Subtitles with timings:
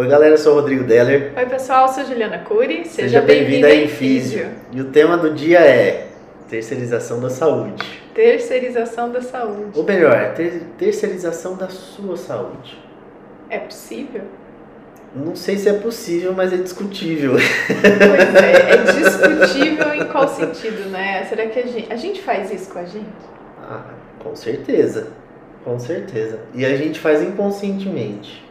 [0.00, 1.30] Oi, galera, eu sou o Rodrigo Deller.
[1.36, 2.86] Oi, pessoal, eu sou Juliana Cury.
[2.86, 4.48] Seja, Seja bem-vinda bem à Infísio.
[4.72, 6.06] E o tema do dia é
[6.48, 8.00] terceirização da saúde.
[8.14, 9.78] Terceirização da saúde.
[9.78, 12.78] Ou melhor, ter terceirização da sua saúde.
[13.50, 14.22] É possível?
[15.14, 17.32] Não sei se é possível, mas é discutível.
[17.32, 21.26] Pois é, é discutível em qual sentido, né?
[21.26, 23.04] Será que a gente, a gente faz isso com a gente?
[23.62, 23.84] Ah,
[24.18, 25.08] com certeza.
[25.62, 26.40] Com certeza.
[26.54, 28.48] E a gente faz inconscientemente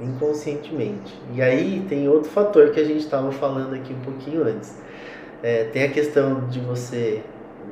[0.00, 1.14] inconscientemente.
[1.34, 4.74] E aí tem outro fator que a gente estava falando aqui um pouquinho antes.
[5.42, 7.22] É, tem a questão de você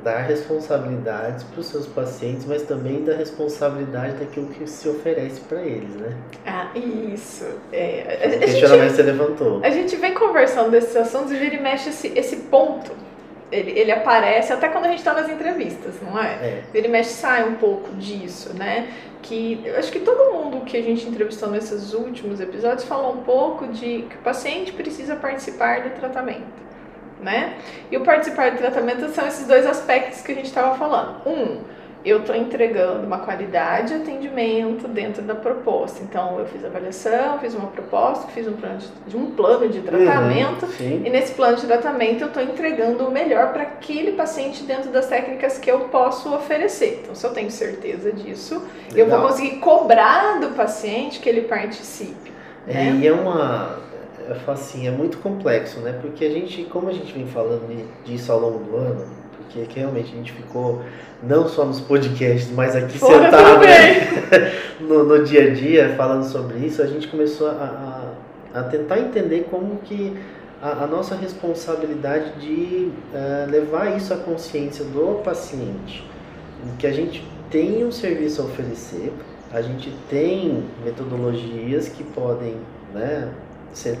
[0.03, 5.61] dar responsabilidades para os seus pacientes, mas também da responsabilidade daquilo que se oferece para
[5.61, 6.15] eles, né?
[6.45, 7.45] Ah, isso.
[7.73, 9.59] É, a, o questionamento você levantou.
[9.63, 12.91] A gente vem conversando desses assuntos e vira e mexe esse, esse ponto
[13.51, 16.27] ele, ele aparece até quando a gente está nas entrevistas, não é?
[16.27, 16.63] é?
[16.73, 18.89] Ele mexe sai um pouco disso, né?
[19.21, 23.23] Que eu acho que todo mundo que a gente entrevistou nesses últimos episódios falou um
[23.23, 26.61] pouco de que o paciente precisa participar do tratamento,
[27.21, 27.57] né?
[27.89, 31.21] E o participar do tratamento são esses dois aspectos que a gente estava falando.
[31.25, 31.61] Um,
[32.09, 36.03] eu estou entregando uma qualidade de atendimento dentro da proposta.
[36.03, 40.65] Então, eu fiz avaliação, fiz uma proposta, fiz um plano de, um plano de tratamento,
[40.65, 44.91] uhum, e nesse plano de tratamento eu estou entregando o melhor para aquele paciente dentro
[44.91, 47.01] das técnicas que eu posso oferecer.
[47.03, 48.61] Então, se eu tenho certeza disso,
[48.91, 48.97] Legal.
[48.97, 52.31] eu vou conseguir cobrar do paciente que ele participe.
[52.67, 52.99] É, né?
[53.01, 53.79] E é uma.
[54.27, 55.97] Eu falo assim, é muito complexo, né?
[56.01, 57.65] Porque a gente, como a gente vem falando
[58.03, 59.05] disso ao longo do ano,
[59.47, 60.83] porque realmente a gente ficou
[61.23, 64.53] não só nos podcasts, mas aqui Porra, sentado né?
[64.79, 68.13] no, no, dia a dia falando sobre isso, a gente começou a,
[68.53, 70.15] a, a tentar entender como que
[70.61, 76.05] a, a nossa responsabilidade de uh, levar isso à consciência do paciente,
[76.77, 79.13] que a gente tem um serviço a oferecer,
[79.53, 82.57] a gente tem metodologias que podem,
[82.93, 83.31] né,
[83.71, 83.97] ser,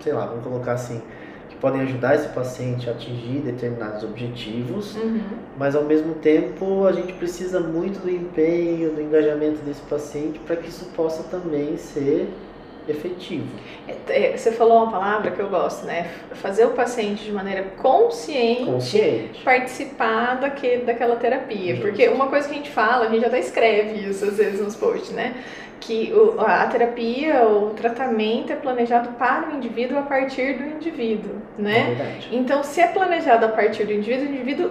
[0.00, 1.00] sei lá, vamos colocar assim,
[1.60, 5.20] podem ajudar esse paciente a atingir determinados objetivos, uhum.
[5.58, 10.56] mas ao mesmo tempo a gente precisa muito do empenho, do engajamento desse paciente para
[10.56, 12.28] que isso possa também ser
[12.88, 13.46] efetivo.
[13.86, 16.10] É, é, você falou uma palavra que eu gosto, né?
[16.34, 19.42] Fazer o paciente de maneira consciente, consciente.
[19.42, 21.76] participar daquele, daquela terapia.
[21.76, 21.82] Justo.
[21.82, 24.76] Porque uma coisa que a gente fala, a gente até escreve isso às vezes nos
[24.76, 25.34] posts, né?
[25.80, 31.96] que a terapia, o tratamento é planejado para o indivíduo a partir do indivíduo, né?
[32.30, 34.70] É então, se é planejado a partir do indivíduo, o indivíduo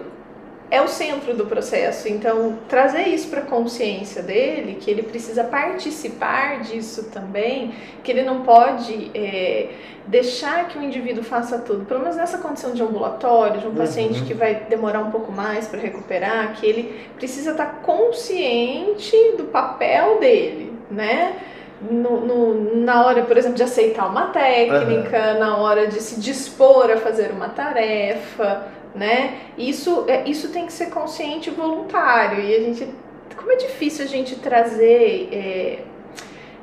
[0.72, 2.08] é o centro do processo.
[2.08, 8.24] Então, trazer isso para a consciência dele, que ele precisa participar disso também, que ele
[8.24, 9.70] não pode é,
[10.06, 11.86] deixar que o indivíduo faça tudo.
[11.86, 13.76] Pelo menos nessa condição de ambulatório, de um uhum.
[13.76, 19.16] paciente que vai demorar um pouco mais para recuperar, que ele precisa estar tá consciente
[19.38, 21.36] do papel dele né?
[21.82, 25.40] No, no, na hora, por exemplo, de aceitar uma técnica, uhum.
[25.40, 28.64] na hora de se dispor a fazer uma tarefa,
[28.96, 29.40] né?
[29.58, 32.40] Isso, é, isso tem que ser consciente e voluntário.
[32.42, 32.88] E a gente,
[33.36, 35.80] como é difícil a gente trazer é,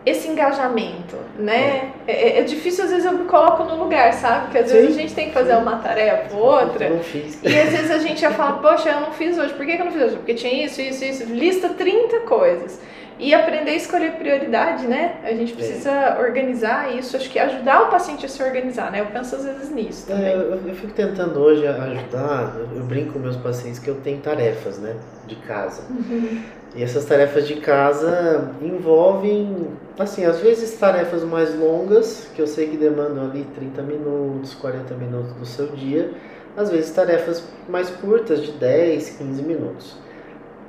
[0.06, 1.92] esse engajamento, né?
[2.06, 2.12] É.
[2.12, 2.38] é.
[2.38, 4.44] É, difícil, às vezes eu me coloco no lugar, sabe?
[4.44, 4.74] Porque às Sim.
[4.74, 6.88] vezes a gente tem que fazer uma tarefa ou outra.
[6.88, 7.40] Não fiz.
[7.42, 9.52] E às vezes a gente já fala, poxa, eu não fiz hoje.
[9.54, 10.16] Por que, que eu não fiz hoje?
[10.16, 11.24] Porque tinha isso, isso, isso.
[11.24, 12.80] Lista 30 coisas.
[13.18, 15.20] E aprender a escolher prioridade, né?
[15.24, 16.20] A gente precisa é.
[16.20, 19.00] organizar isso, acho que ajudar o paciente a se organizar, né?
[19.00, 20.30] Eu penso às vezes nisso é, também.
[20.30, 23.94] É, eu, eu, fico tentando hoje ajudar, eu, eu, brinco com meus pacientes que eu
[23.96, 24.94] tenho tarefas, né?
[25.26, 25.82] De casa.
[25.88, 26.42] Uhum.
[26.74, 29.68] E essas tarefas de casa envolvem,
[29.98, 34.94] assim, às vezes tarefas mais longas, que eu sei que demandam ali 30 minutos, 40
[34.94, 36.10] minutos do seu dia.
[36.54, 40.05] Às vezes tarefas mais curtas, de 10, 15 minutos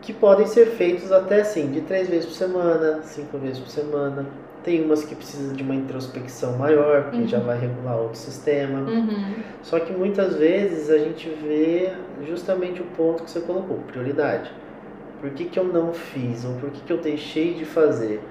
[0.08, 4.26] que podem ser feitos até assim, de três vezes por semana, cinco vezes por semana.
[4.64, 7.28] Tem umas que precisam de uma introspecção maior, porque uhum.
[7.28, 8.90] já vai regular outro sistema.
[8.90, 9.34] Uhum.
[9.62, 11.92] Só que muitas vezes a gente vê
[12.26, 14.50] justamente o ponto que você colocou, prioridade.
[15.20, 16.46] Por que, que eu não fiz?
[16.46, 18.22] Ou por que, que eu deixei de fazer?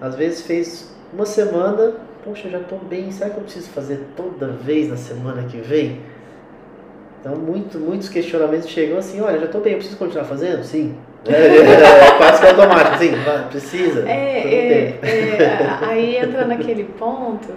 [0.00, 4.06] Às vezes fez uma semana, poxa, eu já estou bem, será que eu preciso fazer
[4.16, 6.00] toda vez na semana que vem?
[7.20, 10.64] Então, muito, muitos questionamentos chegam assim: olha, já estou bem, eu preciso continuar fazendo?
[10.64, 10.96] Sim.
[11.28, 13.12] É, é, quase que automático, sim,
[13.50, 14.08] precisa.
[14.08, 17.48] É, é, é, aí entra naquele ponto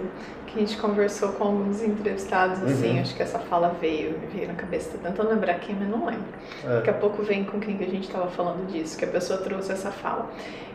[0.46, 3.02] que a gente conversou com alguns entrevistados, assim, uhum.
[3.02, 6.24] acho que essa fala veio, veio na cabeça, tô tentando lembrar quem, mas não lembro.
[6.64, 6.76] É.
[6.76, 9.38] Daqui a pouco vem com quem que a gente estava falando disso, que a pessoa
[9.38, 10.28] trouxe essa fala.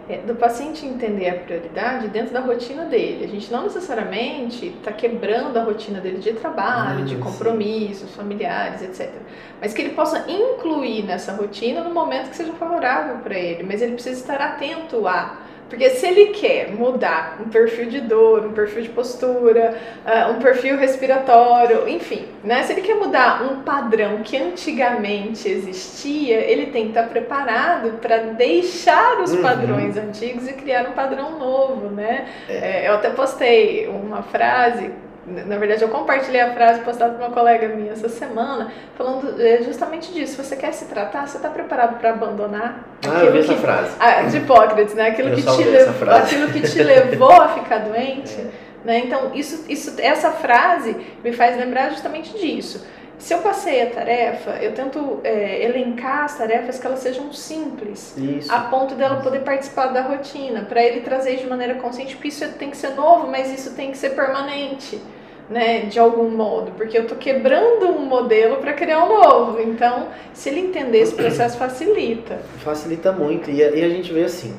[0.07, 3.25] É, do paciente entender a prioridade dentro da rotina dele.
[3.25, 8.15] A gente não necessariamente está quebrando a rotina dele de trabalho, de compromissos sim.
[8.15, 9.11] familiares, etc.
[9.59, 13.63] Mas que ele possa incluir nessa rotina no momento que seja favorável para ele.
[13.63, 15.39] Mas ele precisa estar atento a
[15.69, 19.75] Porque se ele quer mudar um perfil de dor, um perfil de postura,
[20.05, 22.63] uh, um perfil respiratório, enfim, né?
[22.63, 28.17] Se ele quer mudar um padrão que antigamente existia, ele tem que estar preparado para
[28.17, 29.41] deixar os uhum.
[29.41, 32.27] padrões antigos e criar um padrão novo, né?
[32.47, 32.83] É.
[32.83, 34.91] É, eu até postei uma frase
[35.27, 39.63] na verdade, eu compartilhei a frase postada por uma colega minha essa semana, falando é,
[39.63, 40.41] justamente disso.
[40.41, 41.27] Você quer se tratar?
[41.27, 42.87] Você está preparado para abandonar?
[43.07, 43.95] Ah, eu vi essa frase.
[43.99, 45.07] A, de Hipócrates, né?
[45.07, 48.35] Aquilo que, te levou, aquilo que te levou a ficar doente.
[48.85, 48.87] É.
[48.87, 48.99] Né?
[48.99, 52.85] Então, isso, isso, essa frase me faz lembrar justamente disso.
[53.17, 58.15] Se eu passei a tarefa, eu tento é, elencar as tarefas que elas sejam simples,
[58.17, 58.51] isso.
[58.51, 62.47] a ponto dela poder participar da rotina, para ele trazer de maneira consciente, porque isso
[62.53, 65.01] tem que ser novo, mas isso tem que ser permanente
[65.49, 69.61] né, de algum modo, porque eu estou quebrando um modelo para criar um novo.
[69.61, 72.39] Então, se ele entender esse processo, facilita.
[72.57, 73.49] Facilita muito.
[73.49, 74.55] E a, e a gente vê assim,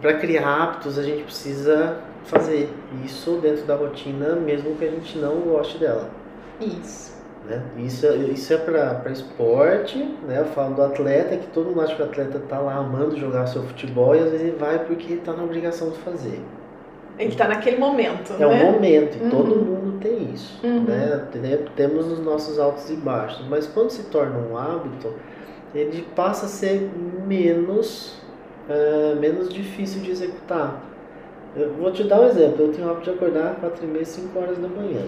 [0.00, 2.68] para criar hábitos, a gente precisa fazer
[3.04, 6.10] isso dentro da rotina, mesmo que a gente não goste dela.
[6.60, 7.14] Isso.
[7.46, 7.62] Né?
[7.78, 10.40] Isso, isso é para esporte, né?
[10.40, 13.46] Eu falo do atleta, que todo mundo acha que o atleta está lá amando jogar
[13.46, 16.40] seu futebol e às vezes ele vai porque está na obrigação de fazer.
[17.18, 18.32] Ele está naquele momento.
[18.32, 18.46] É né?
[18.46, 19.30] um momento, e uhum.
[19.30, 20.58] todo mundo tem isso.
[20.64, 20.84] Uhum.
[20.84, 21.28] Né?
[21.76, 25.12] Temos os nossos altos e baixos, mas quando se torna um hábito,
[25.74, 26.90] ele passa a ser
[27.26, 28.16] menos,
[28.68, 30.82] uh, menos difícil de executar.
[31.56, 32.66] Eu vou te dar um exemplo.
[32.66, 35.02] Eu tenho o hábito de acordar 4 e meia, 5 horas da manhã.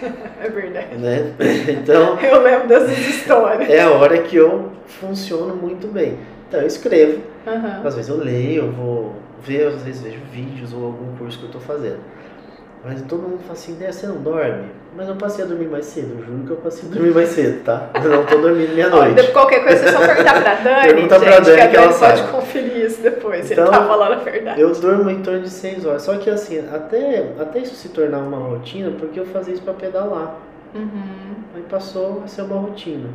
[0.42, 0.96] é verdade.
[0.96, 1.34] Né?
[1.68, 3.70] Então, eu lembro dessas histórias.
[3.70, 6.18] É a hora que eu funciono muito bem.
[6.48, 7.22] Então eu escrevo.
[7.46, 7.86] Uhum.
[7.86, 11.44] Às vezes eu leio, eu vou ver, às vezes vejo vídeos ou algum curso que
[11.44, 12.00] eu estou fazendo.
[12.84, 14.66] Mas todo mundo fala assim, né, você não dorme?
[14.94, 17.30] Mas eu passei a dormir mais cedo, eu juro que eu passei a dormir mais
[17.30, 17.90] cedo, tá?
[17.94, 19.32] Eu não tô dormindo meia-noite.
[19.32, 22.22] Qualquer coisa, é só perguntar pra Dani, Pergunta gente, pra Dani que, a Dani pode
[22.30, 24.60] conferir isso depois, então, ele tá falando a verdade.
[24.60, 28.18] Eu durmo em torno de 6 horas, só que assim, até, até isso se tornar
[28.18, 30.36] uma rotina, porque eu fazia isso pra pedalar.
[30.74, 31.34] Uhum.
[31.56, 33.08] Aí passou a ser uma rotina,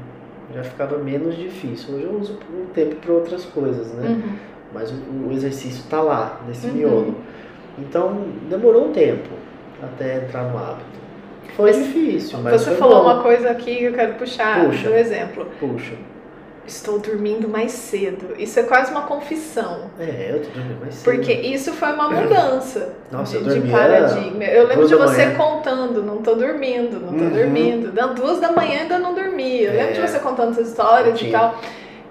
[0.54, 1.94] já ficava menos difícil.
[1.94, 4.10] Hoje eu uso o tempo para outras coisas, né?
[4.10, 4.36] Uhum.
[4.74, 6.74] Mas o, o exercício está lá, nesse uhum.
[6.74, 7.16] miolo.
[7.78, 9.30] Então, demorou um tempo
[9.82, 11.00] até entrar no hábito.
[11.56, 13.12] Foi mas difícil, mas Você falou bom.
[13.12, 15.48] uma coisa aqui que eu quero puxar Puxa, um exemplo.
[15.60, 15.94] Puxa.
[16.66, 18.36] Estou dormindo mais cedo.
[18.38, 19.90] Isso é quase uma confissão.
[20.00, 21.04] É, eu tô dormindo mais cedo.
[21.04, 24.44] Porque isso foi uma mudança Nossa, de, de paradigma.
[24.44, 25.36] Eu lembro de você manhã.
[25.36, 27.30] contando, não tô dormindo, não tô uhum.
[27.32, 27.92] dormindo.
[28.14, 29.64] duas da manhã ainda não dormi.
[29.64, 29.74] Eu é.
[29.74, 31.60] lembro de você contando essas histórias e tal.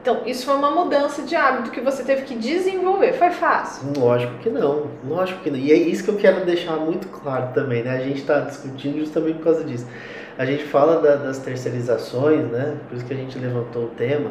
[0.09, 3.13] Então, isso foi uma mudança de hábito que você teve que desenvolver.
[3.13, 3.93] Foi fácil?
[3.95, 4.87] Lógico que não.
[5.07, 5.59] Lógico que não.
[5.59, 7.91] E é isso que eu quero deixar muito claro também, né?
[7.91, 9.87] A gente está discutindo justamente por causa disso.
[10.39, 12.79] A gente fala da, das terceirizações, né?
[12.89, 14.31] Por isso que a gente levantou o tema,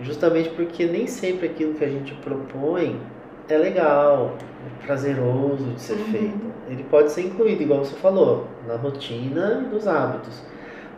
[0.00, 3.00] justamente porque nem sempre aquilo que a gente propõe
[3.48, 4.36] é legal,
[4.82, 6.04] é prazeroso de ser uhum.
[6.06, 6.52] feito.
[6.68, 10.42] Ele pode ser incluído, igual você falou, na rotina dos hábitos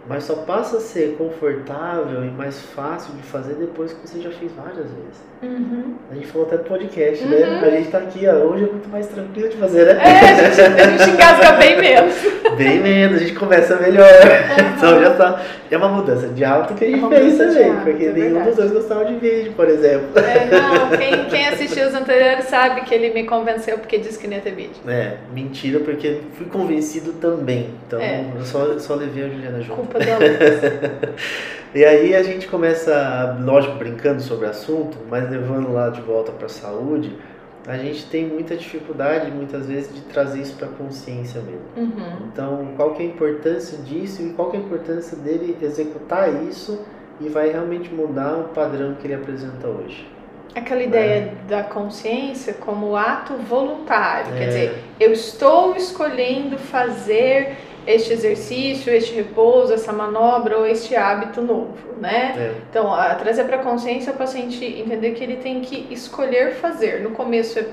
[0.07, 4.31] mas só passa a ser confortável e mais fácil de fazer depois que você já
[4.31, 5.23] fez várias vezes.
[5.43, 5.95] Uhum.
[6.11, 7.37] A gente falou até do podcast, né?
[7.37, 7.61] uhum.
[7.61, 7.67] né?
[7.67, 10.03] A gente tá aqui, ó, hoje é muito mais tranquilo de fazer, né?
[10.03, 12.15] É, a gente, a gente engasga bem menos.
[12.57, 14.09] Bem menos, a gente começa melhor.
[14.77, 15.43] Então já tá.
[15.71, 18.45] É uma mudança de hábito que a gente é fez também, hábito, porque é nenhum
[18.45, 20.09] dos dois gostava de vídeo, por exemplo.
[20.19, 24.27] É, não, quem, quem assistiu os anteriores sabe que ele me convenceu porque disse que
[24.27, 24.77] não ia ter vídeo.
[24.87, 27.71] É, mentira, porque fui convencido também.
[27.87, 28.27] Então é.
[28.37, 29.77] eu só, só levei a Juliana junto.
[29.77, 31.15] Culpa luz.
[31.75, 36.31] E aí a gente começa, lógico, brincando sobre o assunto, mas levando lá de volta
[36.31, 37.13] para a saúde,
[37.67, 41.63] a gente tem muita dificuldade, muitas vezes, de trazer isso para a consciência mesmo.
[41.77, 42.27] Uhum.
[42.33, 46.45] Então, qual que é a importância disso e qual que é a importância dele executar
[46.45, 46.79] isso
[47.21, 50.07] e vai realmente mudar o padrão que ele apresenta hoje.
[50.55, 50.87] Aquela né?
[50.87, 54.39] ideia da consciência como ato voluntário, é.
[54.39, 57.57] quer dizer, eu estou escolhendo fazer
[57.87, 62.35] este exercício, este repouso, essa manobra ou este hábito novo, né?
[62.37, 62.55] É.
[62.71, 67.01] Então, a, trazer para a consciência o paciente entender que ele tem que escolher fazer.
[67.01, 67.67] No começo é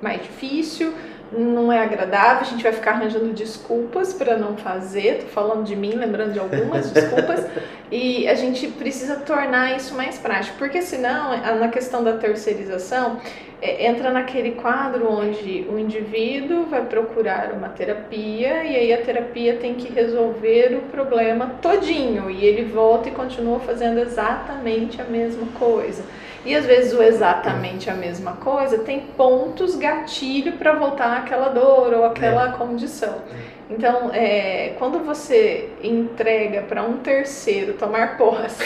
[0.00, 0.92] mais difícil,
[1.32, 5.74] não é agradável, a gente vai ficar arranjando desculpas para não fazer, tô falando de
[5.74, 7.46] mim, lembrando de algumas desculpas,
[7.90, 13.20] e a gente precisa tornar isso mais prático, porque senão, na questão da terceirização,
[13.60, 19.56] é, entra naquele quadro onde o indivíduo vai procurar uma terapia e aí a terapia
[19.56, 22.30] tem que resolver o problema todinho.
[22.30, 26.04] E ele volta e continua fazendo exatamente a mesma coisa.
[26.46, 31.92] E às vezes o exatamente a mesma coisa tem pontos gatilho para voltar àquela dor
[31.92, 32.52] ou àquela é.
[32.52, 33.22] condição.
[33.68, 38.64] Então, é, quando você entrega para um terceiro tomar posse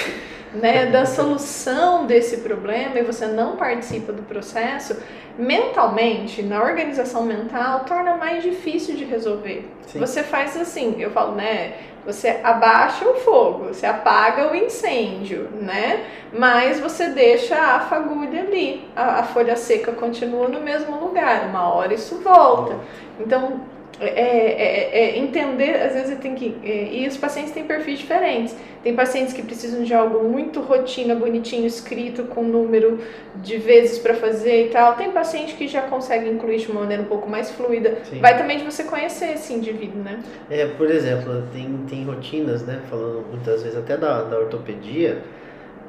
[0.55, 4.97] né, da solução desse problema e você não participa do processo,
[5.39, 9.69] mentalmente, na organização mental, torna mais difícil de resolver.
[9.87, 9.99] Sim.
[10.01, 11.75] Você faz assim, eu falo, né?
[12.05, 16.05] Você abaixa o fogo, você apaga o incêndio, né?
[16.33, 21.73] Mas você deixa a fagulha ali, a, a folha seca continua no mesmo lugar, uma
[21.73, 22.77] hora isso volta.
[23.19, 23.61] Então,
[24.01, 26.57] é, é, é, entender, às vezes tem que.
[26.65, 28.57] É, e os pacientes têm perfis diferentes.
[28.83, 32.99] Tem pacientes que precisam de algo muito rotina, bonitinho, escrito, com número
[33.37, 34.95] de vezes para fazer e tal.
[34.95, 37.99] Tem paciente que já consegue incluir de uma maneira um pouco mais fluida.
[38.05, 38.21] Sim.
[38.21, 40.21] Vai também de você conhecer esse indivíduo, né?
[40.49, 42.81] É, por exemplo, tem, tem rotinas, né?
[42.89, 45.23] Falando muitas vezes até da, da ortopedia,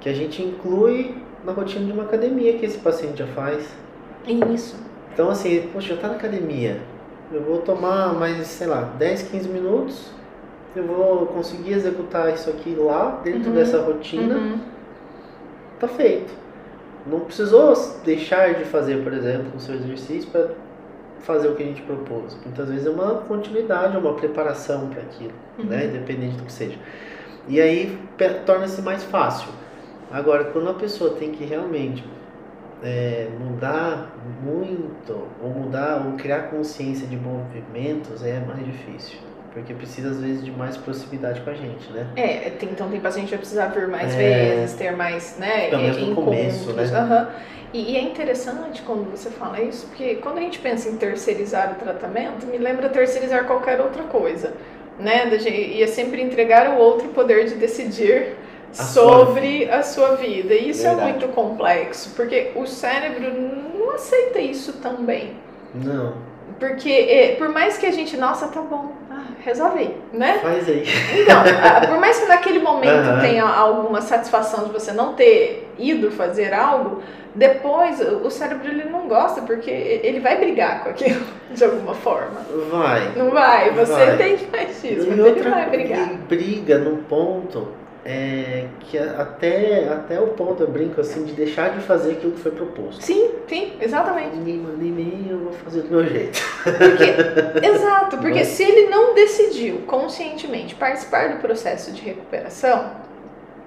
[0.02, 1.16] que a gente inclui
[1.46, 3.74] na rotina de uma academia que esse paciente já faz.
[4.54, 4.76] Isso.
[5.14, 6.91] Então, assim, poxa, já tá na academia
[7.32, 10.12] eu vou tomar mais, sei lá, 10, 15 minutos,
[10.76, 13.56] eu vou conseguir executar isso aqui lá, dentro uhum.
[13.56, 14.60] dessa rotina, uhum.
[15.80, 16.34] tá feito.
[17.06, 17.74] Não precisou
[18.04, 20.50] deixar de fazer, por exemplo, o seu exercício para
[21.20, 22.38] fazer o que a gente propôs.
[22.46, 25.66] Muitas vezes é uma continuidade, uma preparação para aquilo, uhum.
[25.66, 25.86] né?
[25.86, 26.78] independente do que seja.
[27.48, 27.98] E aí
[28.46, 29.50] torna-se mais fácil.
[30.12, 32.04] Agora, quando a pessoa tem que realmente
[32.84, 39.20] é, mudar muito, ou mudar, ou criar consciência de movimentos é mais difícil.
[39.54, 42.08] Porque precisa, às vezes, de mais proximidade com a gente, né?
[42.16, 45.70] É, tem, então tem paciente que vai precisar vir mais é, vezes, ter mais, né,
[45.70, 46.84] pelo menos no começo, né?
[46.84, 47.28] Uhum.
[47.74, 51.74] E, e, é interessante quando você fala isso, porque quando a gente pensa em terceirizar
[51.74, 54.54] o tratamento, me lembra terceirizar qualquer outra coisa,
[55.00, 55.30] né?
[55.46, 58.36] E é sempre entregar ao outro o poder de decidir
[58.78, 60.54] a sobre sua a sua vida.
[60.54, 61.10] E isso é Verdade.
[61.10, 63.32] é muito complexo, porque o cérebro
[63.78, 65.34] não aceita isso também.
[65.74, 66.32] Não.
[66.60, 70.40] Porque é, por mais que a gente, nossa, tá bom, ah, resolve aí, né?
[70.42, 70.84] Faz aí.
[71.20, 71.42] Então,
[71.90, 73.20] por mais que naquele momento uhum.
[73.20, 77.02] tenha alguma satisfação de você não ter ido fazer algo,
[77.34, 82.42] depois o cérebro ele não gosta porque ele vai brigar com aquilo de alguma forma.
[82.70, 83.12] Vai.
[83.16, 84.18] Não vai, você vai.
[84.18, 86.10] tem que fazer isso, mas outra, ele vai brigar.
[86.10, 87.70] Ele briga no ponto
[88.04, 92.40] é, que até, até o ponto, eu brinco assim, de deixar de fazer aquilo que
[92.40, 93.02] foi proposto.
[93.02, 94.38] Sim, sim, exatamente.
[94.38, 96.40] Nem mandei nem eu vou fazer do meu jeito.
[96.64, 98.48] Porque, exato, porque Mas...
[98.50, 102.92] se ele não decidiu conscientemente participar do processo de recuperação,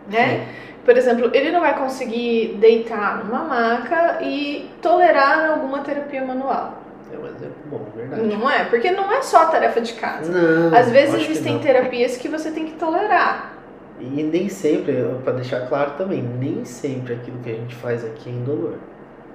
[0.09, 0.39] né?
[0.39, 0.65] Sim.
[0.85, 6.83] Por exemplo, ele não vai conseguir deitar numa maca e tolerar alguma terapia manual.
[7.13, 8.23] É um exemplo bom, verdade.
[8.23, 8.65] Não é?
[8.65, 10.31] Porque não é só tarefa de casa.
[10.31, 13.54] Não, Às vezes existem terapias que você tem que tolerar.
[14.01, 18.29] E nem sempre, para deixar claro também, nem sempre aquilo que a gente faz aqui
[18.29, 18.75] é indolor.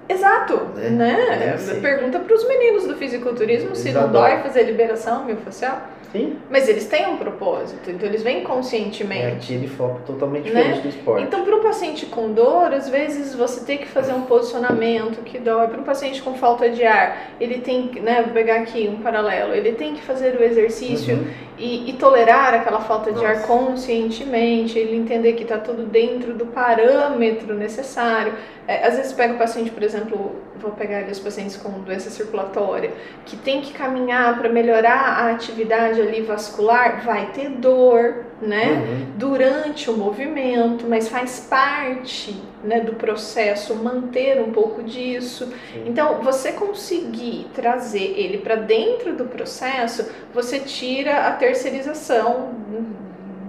[0.10, 0.90] Exato, né?
[0.92, 1.58] né?
[1.80, 5.80] Pergunta para os meninos do fisiculturismo se não dói fazer liberação miofascial.
[6.12, 6.38] Sim.
[6.50, 9.54] Mas eles têm um propósito, então eles vêm conscientemente.
[9.54, 10.62] É aquele foco totalmente né?
[10.62, 11.24] diferente do esporte.
[11.24, 15.38] Então, para um paciente com dor, às vezes você tem que fazer um posicionamento que
[15.38, 15.68] dói.
[15.68, 19.02] Para um paciente com falta de ar, ele tem que, né, vou pegar aqui um
[19.02, 21.28] paralelo, ele tem que fazer o exercício uhum.
[21.60, 23.28] e, e, tolerar aquela falta de Nossa.
[23.28, 28.34] ar conscientemente, ele entender que está tudo dentro do parâmetro necessário.
[28.70, 32.12] É, às vezes pega o paciente, por exemplo, vou pegar ali os pacientes com doença
[32.12, 32.94] circulatória,
[33.26, 38.74] que tem que caminhar para melhorar a atividade ali vascular, vai ter dor, né?
[38.74, 39.08] Uhum.
[39.18, 45.48] Durante o movimento, mas faz parte né, do processo manter um pouco disso.
[45.74, 45.86] Sim.
[45.88, 52.52] Então, você conseguir trazer ele para dentro do processo, você tira a terceirização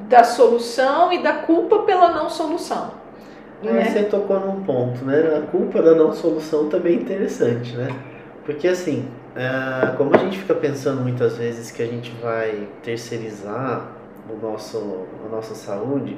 [0.09, 3.00] da solução e da culpa pela não solução.
[3.63, 3.85] Né?
[3.85, 5.37] Você tocou num ponto, né?
[5.37, 7.89] A culpa da não solução também é interessante, né?
[8.45, 13.89] Porque assim, é, como a gente fica pensando muitas vezes que a gente vai terceirizar
[14.29, 16.17] o nosso, a nossa saúde,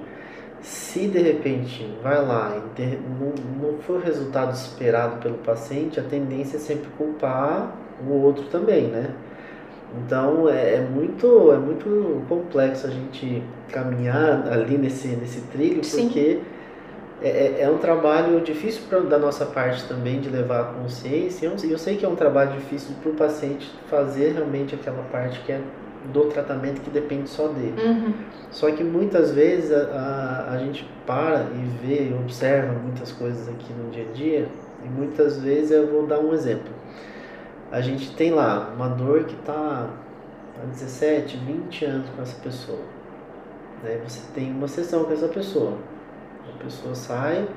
[0.61, 2.83] se de repente vai lá e
[3.21, 3.33] não,
[3.73, 7.75] não foi o resultado esperado pelo paciente, a tendência é sempre culpar
[8.07, 9.11] o outro também, né?
[9.99, 16.07] Então é, é, muito, é muito complexo a gente caminhar ali nesse, nesse trilho, Sim.
[16.07, 16.41] porque
[17.23, 21.47] é, é, é um trabalho difícil pra, da nossa parte também de levar a consciência.
[21.47, 25.41] Eu, eu sei que é um trabalho difícil para o paciente fazer realmente aquela parte
[25.41, 25.61] que é
[26.13, 27.81] do tratamento que depende só dele.
[27.81, 28.13] Uhum.
[28.51, 33.49] Só que muitas vezes a, a, a, gente para e vê e observa muitas coisas
[33.49, 34.49] aqui no dia a dia
[34.85, 36.73] e muitas vezes eu vou dar um exemplo.
[37.71, 39.89] A gente tem lá uma dor que está
[40.61, 42.81] há 17, 20 anos com essa pessoa.
[43.85, 44.01] Né?
[44.07, 45.79] Você tem uma sessão com essa pessoa
[46.49, 47.49] a pessoa sai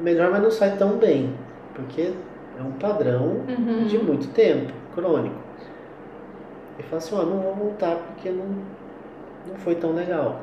[0.00, 1.34] melhor, mas não sai tão bem,
[1.74, 2.12] porque
[2.58, 3.86] é um padrão uhum.
[3.86, 5.36] de muito tempo, crônico.
[6.78, 8.46] e fala assim, ó, oh, não vou voltar porque não,
[9.48, 10.40] não foi tão legal.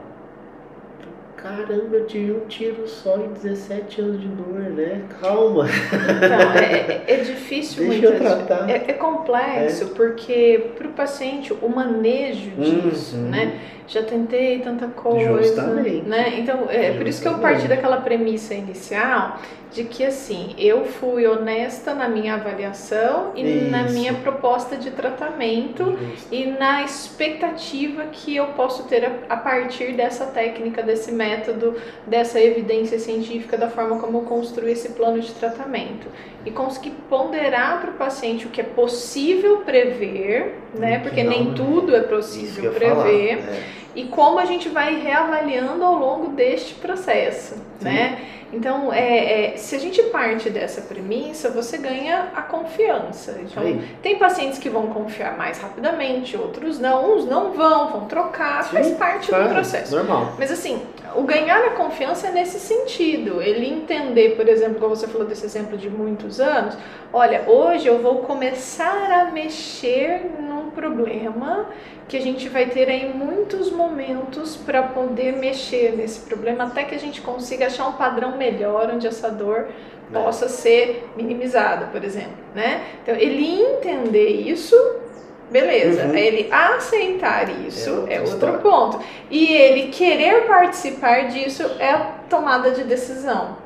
[1.42, 5.02] Caramba, eu tive um tiro só em 17 anos de dor, né?
[5.20, 5.66] Calma.
[5.66, 8.70] Então, é, é, é difícil Deixa eu tratar.
[8.70, 9.88] É, é complexo, é.
[9.88, 13.30] porque para o paciente o manejo disso, uhum.
[13.30, 13.60] né?
[13.88, 15.42] Já tentei tanta coisa.
[15.42, 16.08] Justamente.
[16.08, 16.40] Né?
[16.40, 19.40] Então, é por isso que eu parti daquela premissa inicial
[19.72, 23.72] de que assim, eu fui honesta na minha avaliação e Isso.
[23.72, 26.28] na minha proposta de tratamento Justo.
[26.34, 31.76] e na expectativa que eu posso ter a, a, partir dessa técnica, desse método,
[32.06, 36.08] dessa evidência científica, da forma como eu construí esse plano de tratamento.
[36.46, 41.00] E conseguir ponderar para o paciente o que é possível prever, né?
[41.00, 42.96] Porque nem tudo é possível prever.
[42.96, 43.64] Falar, é.
[43.96, 47.86] E como a gente vai reavaliando ao longo deste processo, Sim.
[47.86, 48.20] né?
[48.54, 53.40] Então, é, é, se a gente parte dessa premissa, você ganha a confiança.
[53.42, 53.82] Então, Sim.
[54.02, 57.16] tem pacientes que vão confiar mais rapidamente, outros não.
[57.16, 59.96] Uns não vão, vão trocar, Sim, faz parte do processo.
[59.96, 60.34] Normal.
[60.38, 60.82] Mas assim,
[61.16, 63.42] o ganhar a confiança é nesse sentido.
[63.42, 66.78] Ele entender, por exemplo, como você falou desse exemplo de muitos anos,
[67.12, 71.68] olha, hoje eu vou começar a mexer num problema
[72.08, 76.94] que a gente vai ter aí muitos momentos para poder mexer nesse problema até que
[76.94, 80.14] a gente consiga achar um padrão melhor onde essa dor é.
[80.14, 82.84] possa ser minimizada, por exemplo, né?
[83.02, 84.76] Então, ele entender isso,
[85.52, 86.06] beleza.
[86.06, 86.16] Uhum.
[86.16, 89.00] Ele aceitar isso é, é outro ponto.
[89.30, 93.58] E ele querer participar disso é a tomada de decisão.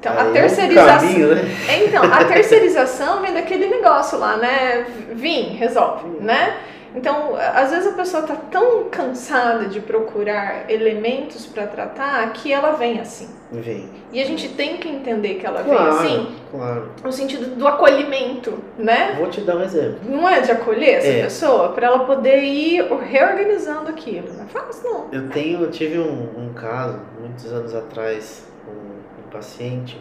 [0.00, 0.88] Então, Aí a terceirização.
[0.88, 1.42] É um caminho, né?
[1.84, 4.86] Então, a terceirização vem daquele negócio lá, né?
[5.12, 6.56] Vim, resolve, né?
[6.96, 12.72] Então, às vezes a pessoa está tão cansada de procurar elementos para tratar que ela
[12.72, 13.28] vem assim.
[13.52, 13.90] Vem.
[14.10, 16.36] E a gente tem que entender que ela claro, vem assim.
[16.50, 16.90] Claro.
[17.04, 19.14] No sentido do acolhimento, né?
[19.18, 19.98] Vou te dar um exemplo.
[20.08, 21.22] Não é de acolher essa é.
[21.24, 24.32] pessoa para ela poder ir reorganizando aquilo.
[24.32, 25.08] Não é fácil, não.
[25.12, 30.00] Eu tenho, eu tive um, um caso muitos anos atrás com um, um paciente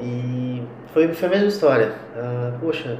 [0.00, 0.62] e
[0.92, 1.92] foi, foi a mesma história.
[2.14, 2.98] Uh, poxa,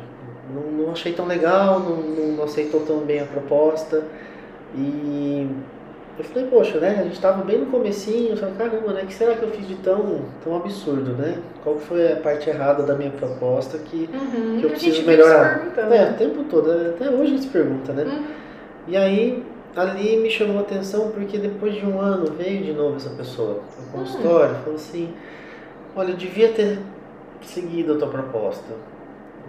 [0.54, 4.04] não, não achei tão legal, não, não, aceitou tão bem a proposta.
[4.76, 5.48] E
[6.18, 6.96] eu falei, poxa, né?
[7.00, 9.02] A gente estava bem no comecinho, eu falei, caramba, né?
[9.02, 11.38] O que será que eu fiz de tão, tão absurdo, né?
[11.62, 15.66] Qual foi a parte errada da minha proposta que, uhum, que eu preciso melhorar?
[15.76, 18.04] É, o tempo todo, até hoje a gente se pergunta, né?
[18.04, 18.24] Uhum.
[18.86, 19.42] E aí,
[19.74, 23.62] ali me chamou a atenção porque depois de um ano veio de novo essa pessoa
[23.80, 24.60] no consultório, uhum.
[24.62, 25.14] falou assim,
[25.96, 26.78] olha, eu devia ter
[27.42, 28.74] seguido a tua proposta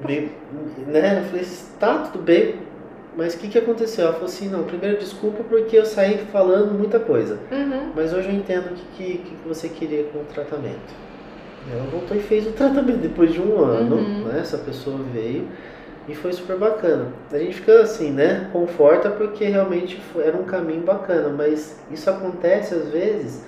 [0.04, 0.32] meio,
[0.88, 1.20] né?
[1.20, 1.46] Eu falei,
[1.80, 2.56] tá, tudo bem,
[3.16, 4.06] mas o que, que aconteceu?
[4.06, 7.40] Ela falou assim, não, primeiro desculpa porque eu saí falando muita coisa.
[7.52, 7.92] Uhum.
[7.96, 11.06] Mas hoje eu entendo o que, que, que você queria com o tratamento.
[11.72, 14.26] Ela voltou e fez o tratamento depois de um ano, uhum.
[14.26, 14.40] né?
[14.40, 15.48] Essa pessoa veio
[16.08, 17.08] e foi super bacana.
[17.32, 18.50] A gente fica assim, né?
[18.52, 23.46] Conforta porque realmente foi, era um caminho bacana, mas isso acontece às vezes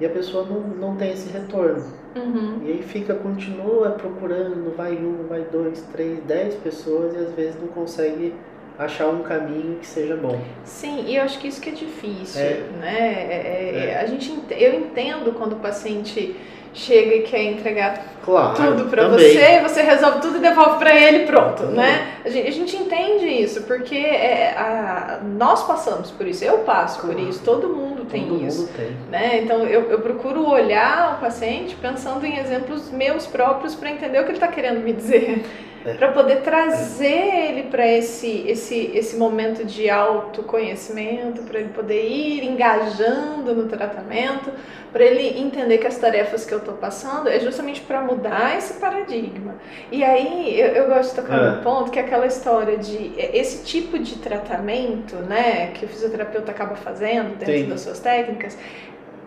[0.00, 1.84] e a pessoa não, não tem esse retorno.
[2.14, 2.60] Uhum.
[2.64, 7.60] E aí fica, continua procurando, vai um, vai dois, três, dez pessoas e às vezes
[7.60, 8.34] não consegue
[8.78, 10.40] achar um caminho que seja bom.
[10.64, 12.62] Sim, e eu acho que isso que é difícil, é.
[12.80, 12.98] né?
[12.98, 14.00] É, é, é.
[14.00, 16.36] a gente, eu entendo quando o paciente
[16.72, 21.24] chega e quer entregar claro, tudo para você, você resolve tudo e devolve para ele,
[21.24, 21.76] pronto, também.
[21.76, 22.16] né?
[22.24, 27.00] A gente, a gente, entende isso porque é, a, nós passamos por isso, eu passo
[27.00, 27.14] claro.
[27.14, 28.96] por isso, todo mundo tem todo isso, mundo tem.
[29.10, 29.42] né?
[29.42, 34.22] Então eu, eu procuro olhar o paciente pensando em exemplos meus próprios para entender o
[34.22, 35.44] que ele está querendo me dizer.
[35.84, 35.94] É.
[35.94, 37.48] Para poder trazer é.
[37.48, 44.50] ele para esse, esse, esse momento de autoconhecimento, para ele poder ir engajando no tratamento,
[44.92, 48.74] para ele entender que as tarefas que eu estou passando é justamente para mudar esse
[48.74, 49.56] paradigma.
[49.90, 51.50] E aí eu, eu gosto de tocar é.
[51.50, 55.88] no ponto que é aquela história de é, esse tipo de tratamento, né, que o
[55.88, 57.68] fisioterapeuta acaba fazendo dentro Sim.
[57.68, 58.56] das suas técnicas,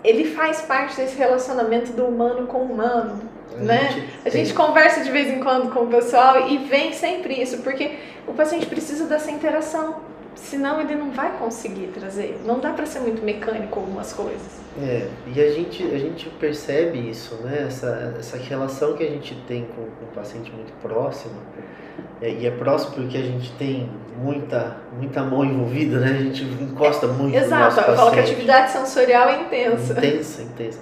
[0.07, 3.21] ele faz parte desse relacionamento do humano com o humano
[3.55, 3.91] a né?
[3.91, 7.59] Gente a gente conversa de vez em quando com o pessoal e vem sempre isso,
[7.59, 10.01] porque o paciente precisa dessa interação,
[10.35, 12.39] senão ele não vai conseguir trazer.
[12.45, 14.59] Não dá para ser muito mecânico algumas coisas.
[14.79, 17.65] É, e a gente, a gente percebe isso, né?
[17.67, 21.35] Essa, essa relação que a gente tem com, com o paciente muito próximo.
[22.21, 26.17] É, e é próximo porque a gente tem muita, muita mão envolvida, né?
[26.19, 27.89] A gente encosta muito Exato, no nosso paciente.
[27.89, 29.93] eu falo que a atividade sensorial é intensa.
[29.93, 30.80] Intensa, intensa.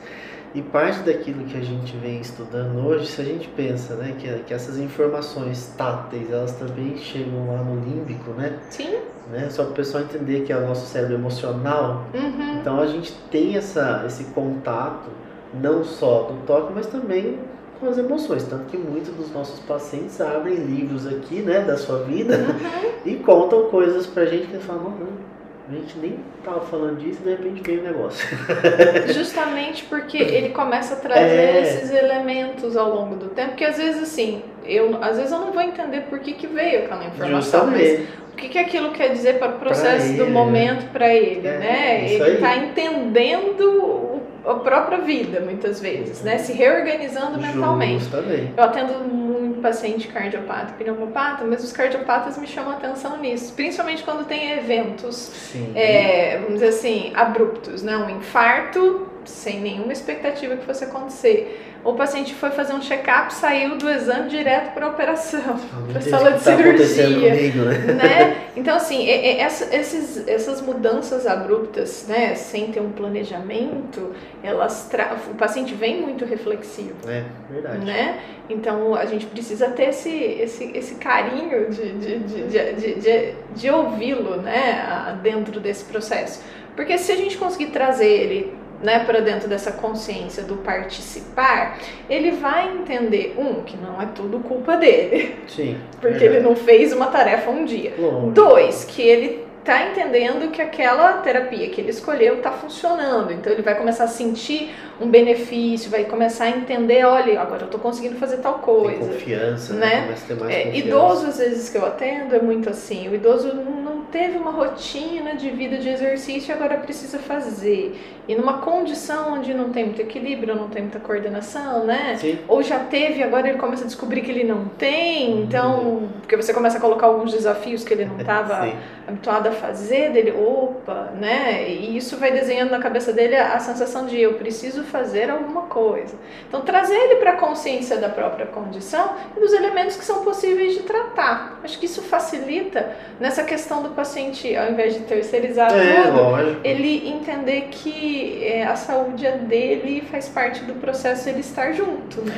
[0.53, 4.29] E parte daquilo que a gente vem estudando hoje, se a gente pensa, né, que,
[4.45, 8.57] que essas informações táteis, elas também chegam lá no límbico, né?
[8.69, 8.99] Sim.
[9.29, 9.49] Né?
[9.49, 12.05] Só para o pessoal entender que é o nosso cérebro emocional.
[12.13, 12.59] Uhum.
[12.61, 15.09] Então a gente tem essa, esse contato,
[15.53, 17.37] não só do toque, mas também
[17.79, 18.43] com as emoções.
[18.43, 22.91] Tanto que muitos dos nossos pacientes abrem livros aqui, né, da sua vida uhum.
[23.05, 25.35] e contam coisas pra gente que falam, não,
[25.67, 28.27] a gente nem tava falando disso e de repente veio o negócio.
[29.11, 31.61] Justamente porque ele começa a trazer é...
[31.61, 35.51] esses elementos ao longo do tempo, que às vezes assim, eu às vezes eu não
[35.51, 37.61] vou entender por que, que veio aquela informação.
[37.71, 37.99] Justamente.
[37.99, 41.47] Mas o que, que aquilo quer dizer para o processo ele, do momento para ele,
[41.47, 42.11] é, né?
[42.11, 44.14] Ele está entendendo
[44.47, 46.37] a própria vida, muitas vezes, né?
[46.37, 48.03] Se reorganizando mentalmente.
[48.03, 48.53] Justamente.
[48.55, 54.03] Eu atendo muito paciente cardiopata, pneumopata, mas os cardiopatas me chamam a atenção nisso, principalmente
[54.03, 55.31] quando tem eventos,
[55.73, 57.97] é, vamos dizer assim, abruptos, né?
[57.97, 63.77] Um infarto sem nenhuma expectativa que fosse acontecer o paciente foi fazer um check-up, saiu
[63.77, 67.29] do exame direto para a operação, para a sala de tá cirurgia.
[67.29, 67.93] Comigo, né?
[67.93, 68.37] né?
[68.55, 75.15] Então, assim, esses, essas mudanças abruptas, né, sem ter um planejamento, elas tra...
[75.29, 76.95] o paciente vem muito reflexivo.
[77.07, 77.85] É, verdade.
[77.85, 78.19] Né?
[78.49, 83.69] Então, a gente precisa ter esse, esse, esse carinho de, de, de, de, de, de
[83.69, 86.41] ouvi-lo né, dentro desse processo.
[86.75, 91.77] Porque se a gente conseguir trazer ele né, para dentro dessa consciência do participar,
[92.09, 95.35] ele vai entender, um, que não é tudo culpa dele.
[95.47, 95.77] Sim.
[96.01, 96.27] Porque é.
[96.27, 97.93] ele não fez uma tarefa um dia.
[98.33, 103.33] Dois, que ele tá entendendo que aquela terapia que ele escolheu tá funcionando.
[103.33, 107.67] Então ele vai começar a sentir um benefício, vai começar a entender, olha, agora eu
[107.67, 108.99] tô conseguindo fazer tal coisa.
[108.99, 109.85] Tem confiança, né?
[109.85, 110.15] né?
[110.29, 110.77] É, confiança.
[110.77, 113.09] Idoso, às vezes, que eu atendo, é muito assim.
[113.09, 117.99] O idoso não teve uma rotina de vida de exercício e agora precisa fazer.
[118.27, 122.15] E numa condição onde não tem muito equilíbrio, não tem muita coordenação, né?
[122.17, 122.39] Sim.
[122.47, 125.33] Ou já teve, agora ele começa a descobrir que ele não tem.
[125.33, 125.43] Uhum.
[125.43, 128.71] Então, porque você começa a colocar alguns desafios que ele não estava
[129.05, 131.69] habituado a fazer, dele, opa, né?
[131.69, 135.63] E isso vai desenhando na cabeça dele a, a sensação de eu preciso fazer alguma
[135.63, 136.15] coisa.
[136.47, 140.73] Então, trazer ele para a consciência da própria condição e dos elementos que são possíveis
[140.73, 141.59] de tratar.
[141.63, 146.61] Acho que isso facilita nessa questão do paciente, ao invés de terceirizar é, tudo, lógico.
[146.63, 151.71] ele entender que é, a saúde é dele e faz parte do processo ele estar
[151.73, 152.33] junto, né?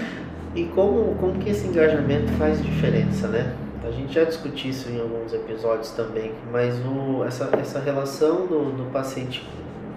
[0.55, 3.53] E como, como que esse engajamento faz diferença, né?
[3.87, 8.71] A gente já discutiu isso em alguns episódios também, mas o, essa, essa relação do,
[8.71, 9.47] do paciente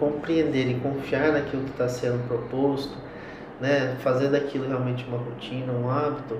[0.01, 2.97] compreender e confiar naquilo que está sendo proposto,
[3.61, 6.37] né, fazer daquilo realmente uma rotina, um hábito,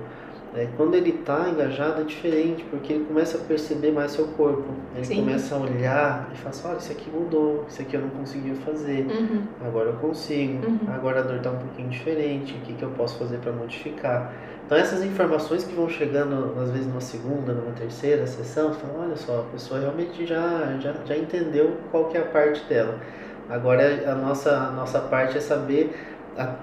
[0.53, 4.67] é, quando ele está engajado é diferente, porque ele começa a perceber mais seu corpo.
[4.93, 5.15] Ele Sim.
[5.17, 8.55] começa a olhar e fala assim, olha, isso aqui mudou, isso aqui eu não conseguia
[8.55, 9.43] fazer, uhum.
[9.65, 10.79] agora eu consigo, uhum.
[10.93, 14.33] agora a dor está um pouquinho diferente, o que, que eu posso fazer para modificar?
[14.65, 19.05] Então essas informações que vão chegando, às vezes numa segunda, numa terceira sessão, você fala,
[19.05, 22.99] olha só, a pessoa realmente já, já, já entendeu qual que é a parte dela.
[23.51, 25.93] Agora a nossa, a nossa parte é saber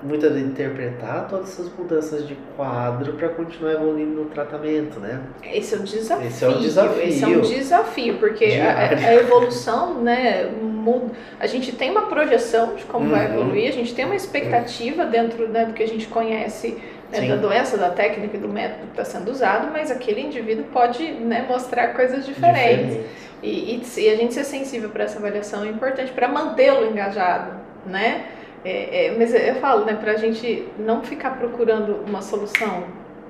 [0.03, 5.20] muitas vezes interpretar todas essas mudanças de quadro para continuar evoluindo no tratamento, né?
[5.42, 6.27] Esse é o desafio.
[6.27, 7.03] Esse é o desafio.
[7.03, 11.12] Esse é um desafio, porque a, a, evolução, né, muda.
[11.38, 13.11] A gente tem uma projeção de como uhum.
[13.11, 16.79] vai evoluir, a gente tem uma expectativa dentro né, do que a gente conhece
[17.12, 20.64] né, da doença, da técnica e do método que está sendo usado, mas aquele indivíduo
[20.72, 22.96] pode né, mostrar coisas diferentes.
[22.96, 23.28] Diferente.
[23.42, 27.53] E, e, e, a gente ser sensível para essa avaliação é importante para mantê-lo engajado,
[27.87, 28.27] né?
[28.64, 32.85] É, é, mas eu falo, né, para a gente não ficar procurando uma solução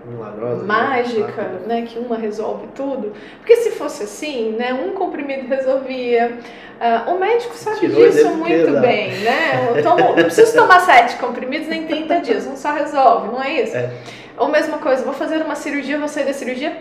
[0.06, 0.66] Milagrosa, né?
[0.66, 1.60] mágica, né?
[1.66, 1.82] né?
[1.82, 3.12] que uma resolve tudo.
[3.38, 6.38] Porque se fosse assim, né, um comprimido resolvia.
[6.80, 9.72] Uh, o médico sabe Tirou disso muito bem, né?
[9.74, 13.62] Eu tomo, não preciso tomar sete comprimidos nem 30 dias, um só resolve, não é
[13.62, 13.76] isso?
[13.76, 13.90] É.
[14.38, 16.76] Ou mesma coisa, vou fazer uma cirurgia, vou sair da cirurgia,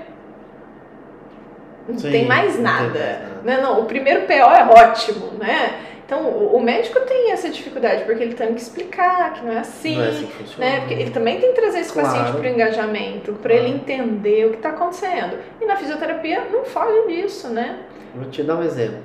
[1.87, 2.83] não Sim, tem mais nada.
[2.83, 3.41] Não, mais nada.
[3.43, 3.61] Né?
[3.61, 5.87] não, o primeiro PO é ótimo, né?
[6.07, 9.97] Então, o, médico tem essa dificuldade, porque ele tem que explicar que não é assim,
[9.97, 10.65] não é assim que funciona.
[10.65, 10.79] né?
[10.79, 12.07] Porque ele também tem que trazer esse claro.
[12.07, 13.67] paciente para o engajamento, para claro.
[13.67, 15.37] ele entender o que está acontecendo.
[15.59, 17.79] E na fisioterapia não foge disso, né?
[18.15, 19.01] Vou te dar um exemplo.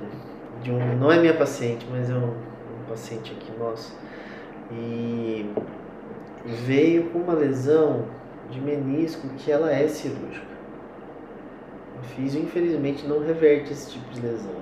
[0.61, 3.99] De um, não é minha paciente, mas é um, um paciente aqui nosso.
[4.71, 5.49] E
[6.45, 8.05] veio com uma lesão
[8.49, 10.52] de menisco que ela é cirúrgica.
[11.99, 14.55] O físio, infelizmente, não reverte esse tipo de lesão.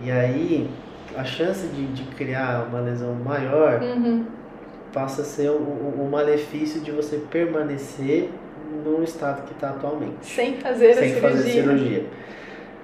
[0.00, 0.70] E aí,
[1.16, 4.24] a chance de, de criar uma lesão maior uhum.
[4.92, 8.30] passa a ser o, o, o, malefício de você permanecer
[8.84, 10.24] no estado que está atualmente.
[10.24, 11.30] Sem fazer sem a cirurgia.
[11.30, 12.06] fazer cirurgia.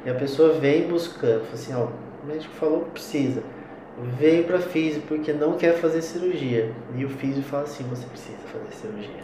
[0.04, 1.88] E a pessoa vem buscando, fala assim, ó,
[2.22, 3.42] o médico falou que precisa.
[4.18, 6.72] Veio para físio porque não quer fazer cirurgia.
[6.96, 9.22] E o físio fala assim, você precisa fazer cirurgia.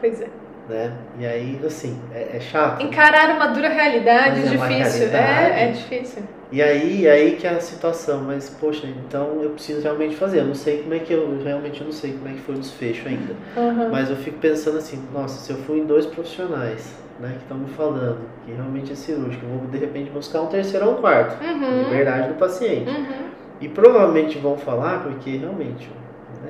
[0.00, 0.28] Pois é.
[0.70, 0.92] Né?
[1.18, 2.82] E aí, assim, é, é chato.
[2.82, 4.66] Encarar uma dura realidade é difícil.
[4.66, 5.52] Realidade.
[5.52, 6.22] É, é difícil.
[6.52, 10.40] E aí, aí que é a situação, mas poxa, então eu preciso realmente fazer.
[10.40, 12.54] Eu não sei como é que eu, realmente eu não sei como é que foi
[12.54, 13.34] o desfecho ainda.
[13.56, 13.90] Uhum.
[13.90, 17.58] Mas eu fico pensando assim, nossa, se eu fui em dois profissionais, né, que estão
[17.58, 20.96] me falando que realmente é cirúrgico, eu vou de repente buscar um terceiro ou um
[20.96, 21.82] quarto, uhum.
[21.84, 22.90] liberdade do paciente.
[22.90, 23.30] Uhum.
[23.60, 25.88] E provavelmente vão falar porque realmente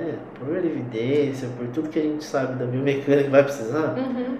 [0.01, 4.37] né, por evidência, por tudo que a gente sabe da biomecânica que vai precisar, uhum.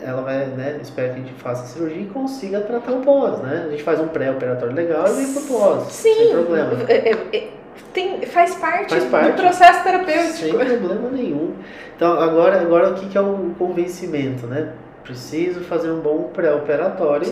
[0.00, 3.40] ela vai, né, espera que a gente faça a cirurgia e consiga tratar o pós,
[3.40, 3.64] né?
[3.66, 6.14] A gente faz um pré-operatório legal e vem pro pós, Sim.
[6.14, 6.72] sem problema.
[6.88, 7.48] É, é, é,
[7.92, 10.32] tem, faz, parte faz parte do processo terapêutico.
[10.36, 11.54] Sem problema nenhum.
[11.96, 14.72] Então, agora, agora o que, que é o convencimento, né?
[15.02, 17.26] Preciso fazer um bom pré-operatório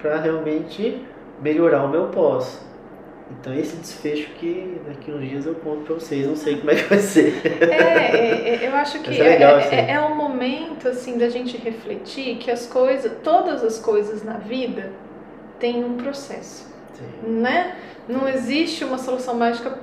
[0.00, 1.06] para realmente
[1.40, 2.60] melhorar o meu pós.
[3.38, 6.74] Então esse desfecho que daqui uns dias eu conto pra vocês, não sei como é
[6.74, 7.40] que vai ser.
[7.44, 9.76] É, é, é eu acho que é, legal, é, assim.
[9.76, 14.34] é, é, um momento assim da gente refletir que as coisas, todas as coisas na
[14.34, 14.92] vida
[15.58, 17.30] têm um processo, Sim.
[17.30, 17.76] né?
[18.08, 19.78] Não existe uma solução mágica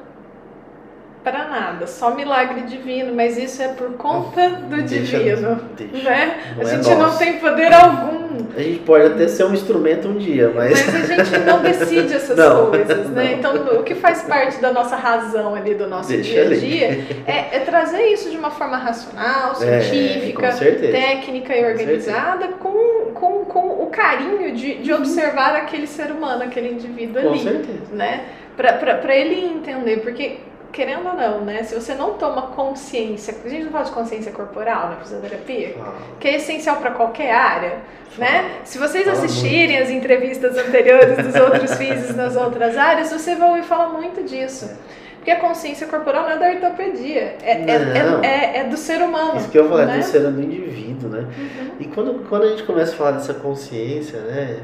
[1.30, 6.10] para nada, só milagre divino, mas isso é por conta do deixa, divino, deixa.
[6.10, 6.38] né?
[6.56, 8.28] Não a é gente não tem poder algum.
[8.56, 12.14] A gente pode até ser um instrumento um dia, mas mas a gente não decide
[12.14, 13.34] essas não, coisas, né?
[13.34, 17.06] Então o que faz parte da nossa razão ali do nosso deixa dia a dia
[17.28, 23.12] é, é, trazer isso de uma forma racional, é, científica, é, técnica e organizada, com,
[23.14, 25.00] com, com o carinho de, de uhum.
[25.00, 27.94] observar aquele ser humano, aquele indivíduo com ali, certeza.
[27.94, 28.26] né?
[28.56, 30.38] Para ele entender, porque
[30.78, 31.64] querendo ou não, né?
[31.64, 35.94] Se você não toma consciência, a gente não fala de consciência corporal na fisioterapia, ah.
[36.20, 37.80] que é essencial para qualquer área,
[38.16, 38.60] né?
[38.64, 43.64] Se vocês assistirem as entrevistas anteriores dos outros físicos nas outras áreas, você vai ouvir
[43.64, 44.70] falar muito disso.
[45.16, 49.02] Porque a consciência corporal não é da ortopedia, é, é, é, é, é, do ser
[49.02, 49.38] humano.
[49.38, 49.96] Isso que eu falei, né?
[49.96, 51.22] é do ser do indivíduo, né?
[51.22, 51.72] Uhum.
[51.80, 54.60] E quando, quando a gente começa a falar dessa consciência, né?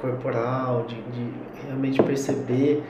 [0.00, 1.32] Corporal, de, de
[1.66, 2.82] realmente perceber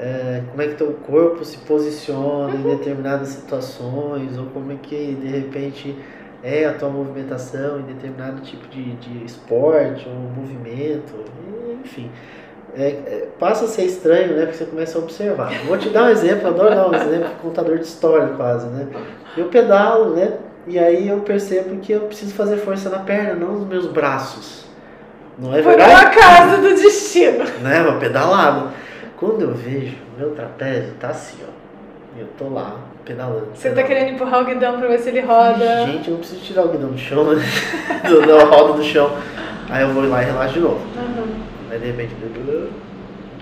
[0.00, 5.14] é, como é que teu corpo se posiciona em determinadas situações, ou como é que
[5.14, 5.94] de repente
[6.42, 11.14] é a tua movimentação em determinado tipo de, de esporte ou movimento,
[11.84, 12.10] enfim.
[12.74, 14.46] É, é, passa a ser estranho, né?
[14.46, 15.52] Porque você começa a observar.
[15.66, 18.86] Vou te dar um exemplo, adoro dar um exemplo, contador de história quase, né?
[19.36, 20.38] Eu pedalo, né?
[20.66, 24.64] E aí eu percebo que eu preciso fazer força na perna, não nos meus braços.
[25.38, 25.90] Não é verdade?
[25.90, 27.44] Por uma casa do destino.
[27.60, 27.82] Né?
[27.82, 28.68] Uma pedalada.
[29.20, 32.18] Quando eu vejo, meu trapézio tá assim, ó.
[32.18, 33.48] Eu tô lá, pedalando.
[33.54, 33.82] Você tá pedalando.
[33.82, 35.86] tá querendo empurrar o guidão pra ver se ele roda.
[35.86, 37.42] Gente, eu não preciso tirar o guidão do chão, né?
[38.26, 39.14] da roda do chão.
[39.68, 40.80] Aí eu vou lá e relaxo de novo.
[40.96, 41.42] Uhum.
[41.70, 42.14] Aí de repente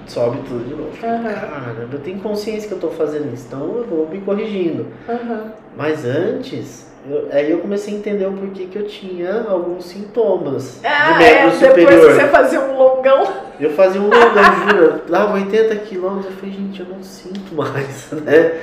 [0.09, 0.90] sobe tudo de novo.
[0.90, 1.23] Uhum.
[1.23, 4.87] Caramba, eu tenho consciência que eu tô fazendo isso, então eu vou me corrigindo.
[5.09, 5.51] Uhum.
[5.77, 10.81] Mas antes, eu, aí eu comecei a entender o porquê que eu tinha alguns sintomas
[10.85, 11.90] ah, de membro é, superior.
[11.90, 13.33] Depois você fazia um longão.
[13.61, 15.03] Eu fazia um longão, juro.
[15.09, 18.61] Dava 80 quilômetros, eu falei, gente, eu não sinto mais, né?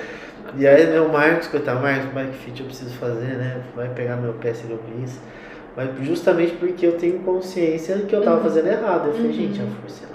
[0.57, 3.61] E aí, meu Marcos, coitado, Marcos, bike fit eu preciso fazer, né?
[3.75, 5.19] Vai pegar meu pé se eu isso.
[5.75, 8.43] Mas justamente porque eu tenho consciência que eu tava uhum.
[8.43, 9.07] fazendo errado.
[9.07, 9.33] Eu falei, uhum.
[9.33, 10.14] gente, a força é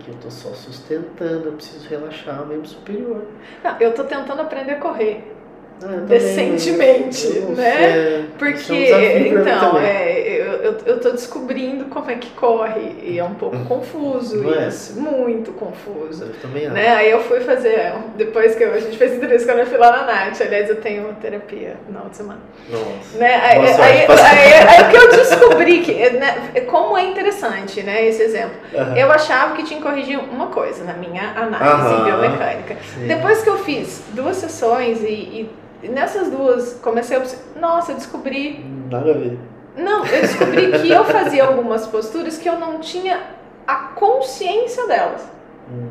[0.00, 3.22] aqui eu tô só sustentando, eu preciso relaxar o membro superior.
[3.62, 5.36] Não, eu tô tentando aprender a correr.
[5.82, 8.26] Ah, decentemente, né?
[8.38, 13.18] Porque, é um então, é, eu, eu, eu tô descobrindo como é que corre e
[13.18, 13.64] é um pouco hum.
[13.64, 14.68] confuso Não é?
[14.68, 15.00] isso, é?
[15.00, 16.24] muito confuso.
[16.24, 16.74] Eu também acho.
[16.74, 16.88] Né?
[16.88, 19.90] Aí eu fui fazer, depois que eu, a gente fez entrevista quando eu fui lá
[19.90, 22.40] na Nath, aliás, eu tenho terapia na outra semana.
[22.68, 23.18] Nossa.
[23.18, 23.34] Né?
[23.36, 28.22] Aí, aí, aí, aí, aí, que eu descobri que, né, como é interessante, né, esse
[28.22, 28.56] exemplo.
[28.74, 28.96] Uhum.
[28.96, 32.04] Eu achava que tinha que corrigir uma coisa na minha análise uhum.
[32.04, 32.76] biomecânica.
[32.94, 33.06] Sim.
[33.06, 35.50] Depois que eu fiz duas sessões e, e
[35.88, 37.22] nessas duas, comecei a.
[37.58, 38.64] Nossa, eu descobri.
[38.90, 39.38] Nada a ver.
[39.76, 43.20] Não, eu descobri que eu fazia algumas posturas que eu não tinha
[43.66, 45.22] a consciência delas.
[45.70, 45.88] Hum.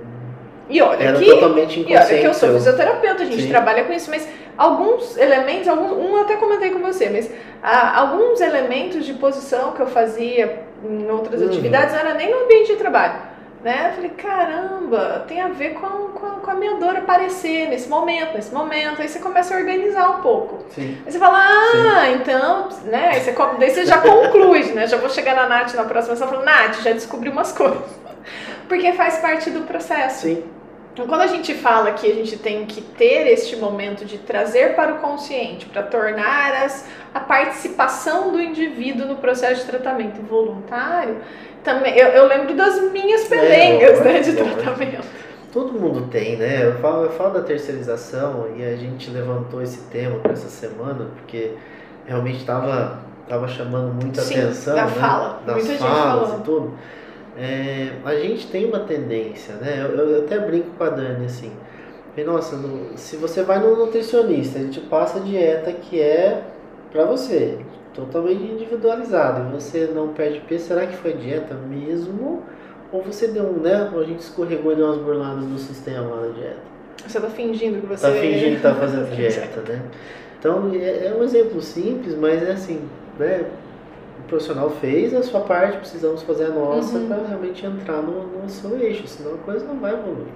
[0.70, 3.50] E olha Era que, totalmente e olha que eu sou fisioterapeuta, a gente Sim.
[3.50, 7.32] trabalha com isso, mas alguns elementos, alguns, um eu até comentei com você, mas
[7.64, 11.48] ah, alguns elementos de posição que eu fazia em outras uhum.
[11.48, 13.29] atividades não era nem no ambiente de trabalho.
[13.64, 13.90] Né?
[13.90, 18.34] Eu falei, caramba, tem a ver com, com, com, a minha dor aparecer nesse momento,
[18.34, 19.02] nesse momento.
[19.02, 20.64] Aí você começa a organizar um pouco.
[20.74, 20.98] Sim.
[21.06, 22.14] Aí você fala, ah, Sim.
[22.14, 23.10] então, né?
[23.14, 24.88] Aí você, daí você já conclui, né?
[24.88, 27.84] Já vou chegar na Nath na próxima sessão e falar, Nath, já descobri umas coisas.
[28.70, 30.22] Porque faz parte do processo.
[30.22, 30.44] Sim.
[30.94, 34.76] Então, quando a gente fala que a gente tem que ter este momento de trazer
[34.76, 41.22] para o consciente, para tornar as, a participação do indivíduo no processo de tratamento voluntário,
[41.64, 45.08] também, eu, eu lembro das minhas pelengas, é, né, de tratamento.
[45.52, 46.66] Todo mundo tem, né?
[46.66, 51.08] Eu falo, eu falo da terceirização e a gente levantou esse tema para essa semana
[51.16, 51.54] porque
[52.06, 54.92] realmente estava estava chamando muita Sim, atenção, da né?
[54.92, 55.42] fala.
[55.46, 56.74] das muita falas e tudo.
[57.38, 59.88] É, a gente tem uma tendência, né?
[59.88, 61.52] Eu, eu até brinco com a Dani assim.
[62.26, 66.44] Nossa, no, se você vai no nutricionista, ele te passa a dieta que é
[66.92, 67.60] para você,
[67.94, 72.44] totalmente individualizado, e você não perde peso, será que foi dieta mesmo?
[72.92, 73.90] Ou você deu um, né?
[73.94, 76.70] Ou a gente escorregou e deu umas burladas no sistema lá na dieta?
[77.06, 78.08] Você tá fingindo que você.
[78.08, 79.82] Tá fingindo que tá fazendo dieta, né?
[80.40, 82.82] Então é, é um exemplo simples, mas é assim,
[83.18, 83.46] né?
[84.20, 87.08] O profissional fez a sua parte, precisamos fazer a nossa Uhum.
[87.08, 90.28] para realmente entrar no, no seu eixo, senão a coisa não vai evoluir.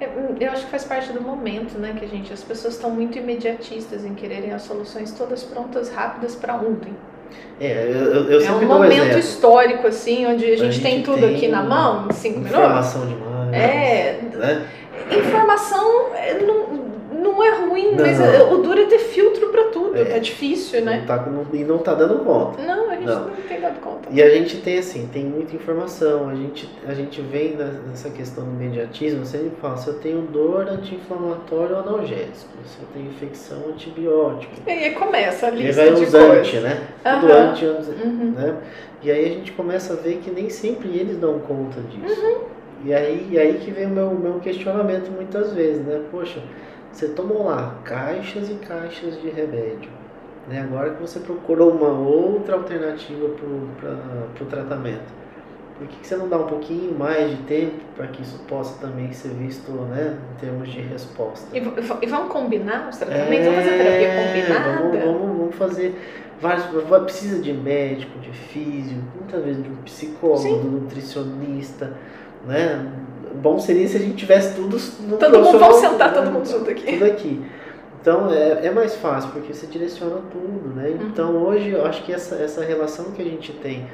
[0.00, 0.08] É,
[0.40, 3.18] Eu acho que faz parte do momento, né, que a gente, as pessoas estão muito
[3.18, 6.92] imediatistas em quererem as soluções todas prontas, rápidas para ontem.
[7.60, 11.36] É, eu, eu, É um momento histórico assim, onde a gente, gente tem tudo tem
[11.36, 12.58] aqui na mão, em cinco minutos.
[12.58, 13.54] Informação demais.
[13.54, 14.66] É, Né?
[15.10, 16.66] informação é, não,
[17.22, 18.04] não é ruim, Não.
[18.04, 19.96] mas é, o duro é ter filtro para tudo.
[19.96, 20.04] É.
[20.04, 20.98] Tá difícil, né?
[20.98, 22.60] Não tá, e não tá dando conta.
[22.62, 23.28] Não, a gente Não.
[23.28, 24.08] não, tem dado conta.
[24.10, 27.56] E a gente tem assim, tem muita informação, a gente, a gente vem
[27.88, 32.78] nessa questão do mediatismo, você sempre fala, se eu tenho dor, anti-inflamatório ou analgésico, se
[32.80, 34.52] eu tenho infecção, antibiótico.
[34.66, 36.88] E aí começa a E lista vai de os anti, né?
[37.02, 37.50] Tudo Aham.
[37.50, 38.30] anti, anti- Uhum.
[38.32, 38.56] né?
[39.02, 42.20] E aí a gente começa a ver que nem sempre eles dão conta disso.
[42.20, 42.38] Uhum.
[42.84, 46.02] E aí, e aí que vem o meu, meu questionamento muitas vezes, né?
[46.10, 46.40] Poxa,
[46.92, 49.90] você tomou lá caixas e caixas de remédio.
[50.48, 50.60] Né?
[50.60, 53.28] Agora que você procurou uma outra alternativa
[53.78, 55.22] para o tratamento.
[55.78, 58.78] Por que, que você não dá um pouquinho mais de tempo para que isso possa
[58.80, 61.48] também ser visto né, em termos de resposta?
[61.52, 63.46] E, e vamos combinar os tratamentos?
[63.46, 64.68] Vamos fazer terapia combinada?
[64.68, 65.94] É, Vamos, vamos, vamos fazer
[66.40, 66.66] vários.
[67.04, 70.60] Precisa de médico, de físico, muitas vezes de um psicólogo, Sim.
[70.60, 71.92] de um nutricionista.
[72.46, 72.86] Né?
[73.34, 76.70] Bom seria se a gente tivesse tudo no Todo mundo, vamos sentar todo mundo junto
[76.70, 76.92] aqui.
[76.92, 77.42] Tudo aqui.
[78.02, 80.88] Então é, é mais fácil, porque você direciona tudo, né?
[80.88, 81.06] Uhum.
[81.06, 83.86] Então hoje eu acho que essa, essa relação que a gente tem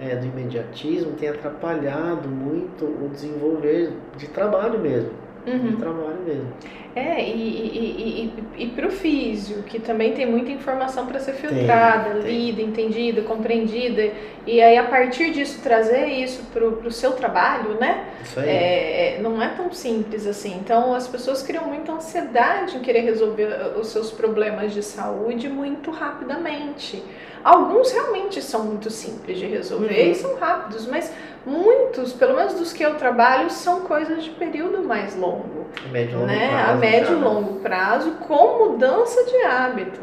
[0.00, 5.10] é, do imediatismo tem atrapalhado muito o desenvolver de trabalho mesmo.
[5.46, 5.76] De Uhum.
[5.76, 6.52] trabalho mesmo.
[6.94, 11.34] É, e, e, e, e, e pro físio, que também tem muita informação para ser
[11.34, 12.22] filtrada, tem.
[12.22, 14.10] lida, entendida, compreendida,
[14.46, 18.06] e aí a partir disso trazer isso pro, pro seu trabalho, né?
[18.22, 18.48] Isso aí.
[18.48, 20.56] É, não é tão simples assim.
[20.58, 23.44] Então as pessoas criam muita ansiedade em querer resolver
[23.76, 27.02] uh, os seus problemas de saúde muito rapidamente.
[27.46, 30.10] Alguns realmente são muito simples de resolver Uhum.
[30.10, 31.12] e são rápidos, mas
[31.46, 36.26] muitos, pelo menos dos que eu trabalho, são coisas de período mais longo médio longo
[36.26, 40.00] né, prazo a médio e longo prazo com mudança de hábito,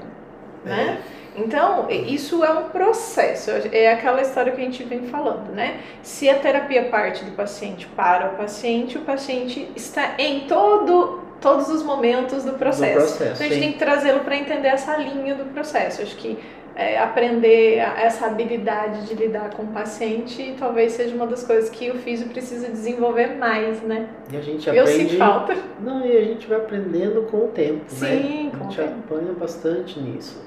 [0.64, 1.00] né?
[1.36, 5.82] Então, isso é um processo, é aquela história que a gente vem falando, né?
[6.02, 11.68] Se a terapia parte do paciente para o paciente, o paciente está em todo, todos
[11.68, 12.94] os momentos do processo.
[12.94, 13.60] processo, então, a gente sim.
[13.60, 16.04] tem que trazê-lo para entender essa linha do processo.
[16.04, 16.38] Acho que
[16.76, 21.92] é, aprender essa habilidade de lidar com o paciente talvez seja uma das coisas que
[21.92, 24.08] o físio precisa desenvolver mais, né?
[24.32, 25.10] E a gente Eu aprende.
[25.10, 25.56] sinto falta.
[25.80, 28.52] Não, e a gente vai aprendendo com o tempo, Sim, né?
[28.58, 30.42] com A gente apanha bastante nisso.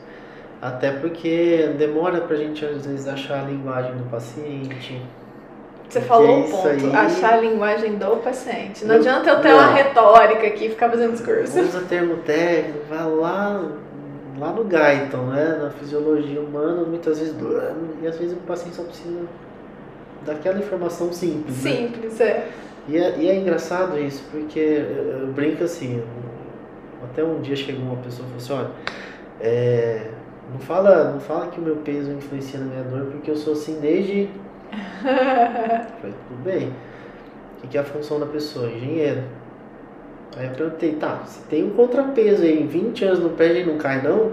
[0.61, 5.01] Até porque demora pra gente às vezes achar a linguagem do paciente.
[5.89, 8.85] Você falou o isso ponto, aí- achar a linguagem do paciente.
[8.85, 9.75] Não Não- adianta eu ter uma não.
[9.75, 11.61] retórica aqui e ficar fazendo discurso.
[11.61, 13.65] Usa termo técnico, vai lá,
[14.38, 15.59] lá no Guyton, né?
[15.62, 17.35] Na fisiologia humana, muitas vezes.
[18.03, 19.27] E às vezes o paciente só precisa
[20.25, 21.64] daquela informação simples.
[21.64, 21.70] né?
[21.70, 22.49] Simples, é.
[22.88, 26.03] E é, e é engraçado isso, porque eu, brinco assim,
[27.03, 28.70] até um dia chegou uma pessoa e falou assim, olha,
[29.40, 30.11] é,
[30.53, 33.55] não, fala, não fala que o meu peso influencia na minha dor, porque eu sou
[33.55, 34.29] assim desde.
[35.07, 36.68] Eu falei, tudo bem.
[36.68, 38.68] O que, que é a função da pessoa?
[38.68, 39.22] Engenheiro.
[40.39, 43.77] Aí eu perguntei, tá, se tem um contrapeso aí, 20 anos no pé e não
[43.79, 44.33] cai não?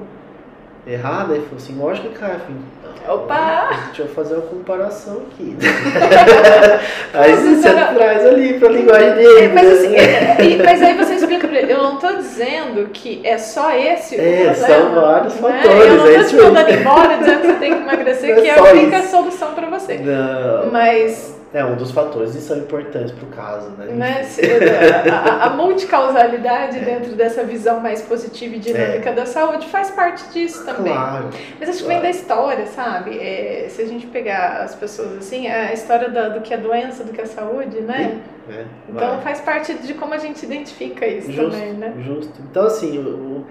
[0.86, 1.32] Errado?
[1.32, 2.60] Aí ele falou assim, lógico que cai, filho.
[3.08, 3.70] Opa!
[3.88, 5.56] Deixa eu fazer uma comparação aqui.
[7.14, 9.46] aí você, Você não- traz ali pra linguagem dele.
[9.46, 9.72] É, mas, né?
[9.74, 13.72] assim, é, mas aí você explica pra ele, eu não tô dizendo que é só
[13.76, 14.56] esse É, o problema.
[14.56, 15.42] são vários né?
[15.42, 18.38] fatores, Eu não é tô te mandando embora dizendo que você tem que emagrecer, Não
[18.38, 19.10] é que é a única isso.
[19.12, 19.98] solução pra você.
[19.98, 20.72] Não.
[20.72, 23.86] Mas É um dos fatores e são importantes pro caso, né?
[23.86, 29.68] né, se- a, a- a multicausalidade dentro dessa visão mais positiva e dinâmica da saúde
[29.68, 30.92] faz parte disso também.
[30.92, 30.96] É.
[30.96, 31.30] Claro.
[31.60, 33.20] Mas acho que vem da história, sabe?
[33.20, 37.04] É, se a gente pegar as pessoas assim, a história da- do que é doença,
[37.04, 38.20] do que é saúde, né?
[38.50, 41.94] É, Então faz parte de como a gente identifica isso Justo, também, né?
[42.00, 42.34] justo.
[42.50, 43.46] Então, assim, o- o-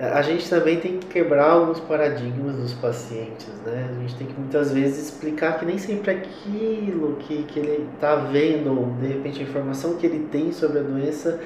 [0.00, 3.88] a gente também tem que quebrar alguns paradigmas dos pacientes, né?
[3.90, 8.14] A gente tem que muitas vezes explicar que nem sempre aquilo que, que ele está
[8.14, 11.40] vendo, ou de repente a informação que ele tem sobre a doença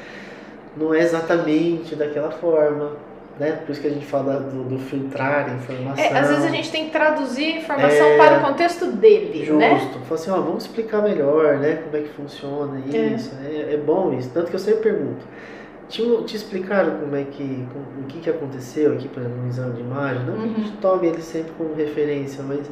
[0.77, 2.93] não é exatamente daquela forma.
[3.39, 3.53] né?
[3.65, 6.05] Por isso que a gente fala do, do filtrar informação.
[6.05, 9.45] É, às vezes a gente tem que traduzir a informação é, para o contexto dele,
[9.47, 9.57] justo.
[9.57, 9.79] né?
[9.79, 9.99] Justo.
[10.01, 11.83] Fala assim, ó, vamos explicar melhor, né?
[11.85, 13.33] Como é que funciona isso.
[13.45, 14.31] É, é, é bom isso.
[14.33, 15.25] Tanto que eu sempre pergunto,
[15.93, 17.67] te, te explicaram como é que,
[18.01, 20.25] o que, que aconteceu aqui para um exame de imagem?
[20.25, 20.55] Não uhum.
[20.55, 22.67] que a gente tome ele sempre como referência, mas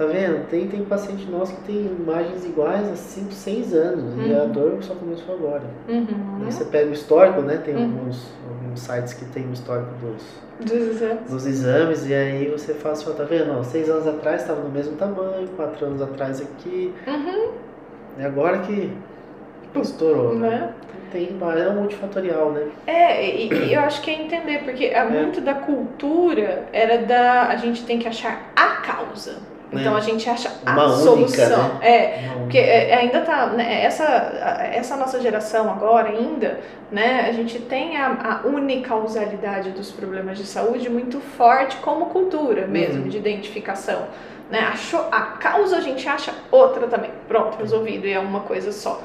[0.00, 0.48] Tá vendo?
[0.48, 4.26] Tem, tem paciente nosso que tem imagens iguais há 5, 6 anos uhum.
[4.28, 4.50] e a uhum.
[4.50, 5.64] dor só começou agora.
[5.86, 6.42] Uhum.
[6.42, 7.58] Aí você pega o histórico, né?
[7.58, 7.82] Tem uhum.
[7.82, 10.22] alguns, alguns sites que tem o histórico dos,
[10.58, 11.30] dos exames.
[11.30, 13.52] dos exames e aí você assim, ó, tá vendo?
[13.52, 16.94] Ó, seis anos atrás estava no mesmo tamanho, quatro anos atrás aqui.
[17.06, 17.50] Uhum.
[18.18, 18.90] E agora que
[19.82, 20.72] estourou, né?
[21.10, 22.68] Tem, é multifatorial, né?
[22.86, 25.04] É, e, e, eu acho que é entender, porque é.
[25.04, 27.48] muito da cultura era da.
[27.48, 29.38] A gente tem que achar a causa.
[29.72, 31.74] Então a gente acha Uma a única, solução.
[31.74, 31.86] Né?
[31.86, 34.04] É, porque é, ainda tá, né, essa,
[34.72, 40.44] essa nossa geração agora ainda, né, a gente tem a, a unicausalidade dos problemas de
[40.44, 43.08] saúde muito forte como cultura mesmo, uhum.
[43.08, 44.06] de identificação.
[44.50, 44.58] Né?
[44.58, 47.12] Achou, a causa a gente acha outra também.
[47.28, 49.00] Pronto, resolvido, e é uma coisa só.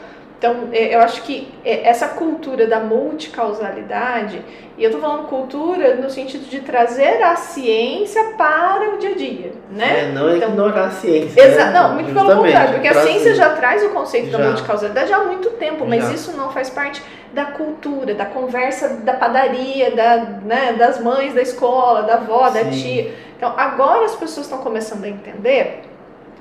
[0.46, 4.44] Então, é, eu acho que é, essa cultura da multicausalidade,
[4.78, 9.16] e eu estou falando cultura no sentido de trazer a ciência para o dia a
[9.16, 10.04] dia, né?
[10.04, 11.42] É, não então, ignorar a ciência.
[11.42, 11.72] Exa né?
[11.72, 14.38] Não, muito pelo contrário, porque a ciência já traz o conceito já.
[14.38, 16.14] da multicausalidade há muito tempo, mas já.
[16.14, 17.02] isso não faz parte
[17.34, 22.54] da cultura, da conversa da padaria, da, né, das mães da escola, da avó, Sim.
[22.54, 23.14] da tia.
[23.36, 25.82] Então, agora as pessoas estão começando a entender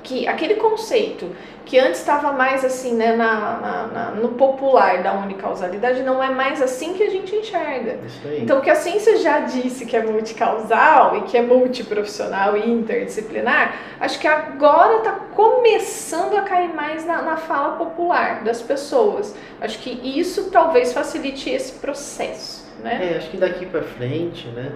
[0.04, 1.34] que aquele conceito
[1.64, 6.28] que antes estava mais assim, né, na, na, na, no popular da unicausalidade, não é
[6.28, 8.00] mais assim que a gente enxerga.
[8.36, 13.76] Então, que a ciência já disse que é multicausal e que é multiprofissional e interdisciplinar,
[13.98, 19.34] acho que agora está começando a cair mais na, na fala popular das pessoas.
[19.58, 23.14] Acho que isso talvez facilite esse processo, né?
[23.14, 24.72] É, acho que daqui para frente, né,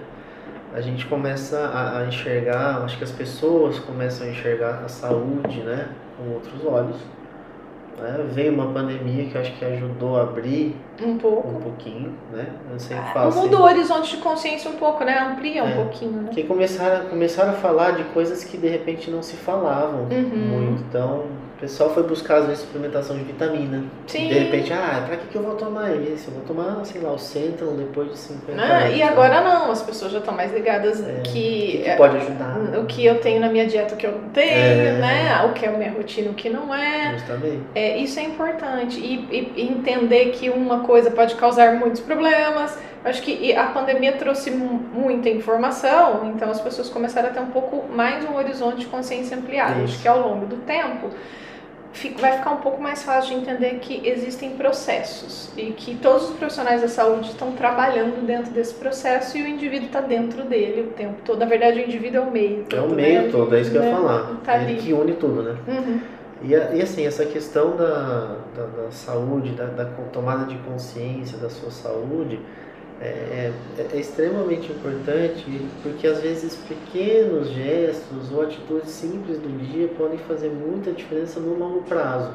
[0.73, 5.61] a gente começa a, a, enxergar, acho que as pessoas começam a enxergar a saúde,
[5.61, 6.97] né, com outros olhos.
[7.97, 8.25] Né?
[8.31, 12.47] Veio uma pandemia que acho que ajudou a abrir um pouco, um pouquinho, né?
[12.77, 15.19] Sempre é, falo Muda assim, o horizonte de consciência um pouco, né?
[15.19, 16.31] Amplia um é, pouquinho, né?
[16.33, 20.29] Que começaram, começaram a falar de coisas que de repente não se falavam uhum.
[20.29, 20.83] muito.
[20.83, 21.25] Então,
[21.59, 23.83] o pessoal foi buscar, às vezes, suplementação de vitamina.
[24.07, 24.29] Sim.
[24.29, 26.29] de repente, ah, pra que, que eu vou tomar isso?
[26.29, 28.97] Eu vou tomar, sei lá, o Centrum depois de 50 ah, anos.
[28.97, 32.55] E agora não, as pessoas já estão mais ligadas é, que, que, pode ajudar.
[32.79, 34.91] O que eu tenho na minha dieta, o que eu não tenho, é.
[34.99, 35.45] né?
[35.49, 37.11] O que é a minha rotina, o que não é.
[37.17, 37.63] Justamente.
[37.75, 38.97] É, isso é importante.
[38.97, 42.79] E, e entender que uma coisa pode causar muitos problemas.
[43.03, 47.85] Acho que a pandemia trouxe muita informação, então as pessoas começaram a ter um pouco
[47.93, 49.83] mais um horizonte de consciência ampliado.
[49.83, 49.95] Isso.
[49.95, 51.09] Acho que ao longo do tempo
[52.19, 56.35] vai ficar um pouco mais fácil de entender que existem processos e que todos os
[56.37, 60.93] profissionais da saúde estão trabalhando dentro desse processo e o indivíduo está dentro dele o
[60.93, 61.39] tempo todo.
[61.39, 62.63] Na verdade, o indivíduo é o meio.
[62.65, 63.29] Todo, é o meio né?
[63.31, 63.95] todo, é isso que eu ia né?
[63.95, 64.41] falar.
[64.43, 64.81] Tá Ele ali.
[64.81, 65.57] que une tudo, né?
[65.67, 65.99] Uhum.
[66.41, 71.49] E, e, assim, essa questão da, da, da saúde, da, da, tomada de consciência da
[71.49, 72.39] sua saúde,
[73.01, 79.87] é, é, é, extremamente importante porque às vezes pequenos gestos ou atitudes simples do dia
[79.97, 82.33] podem fazer muita diferença no longo prazo.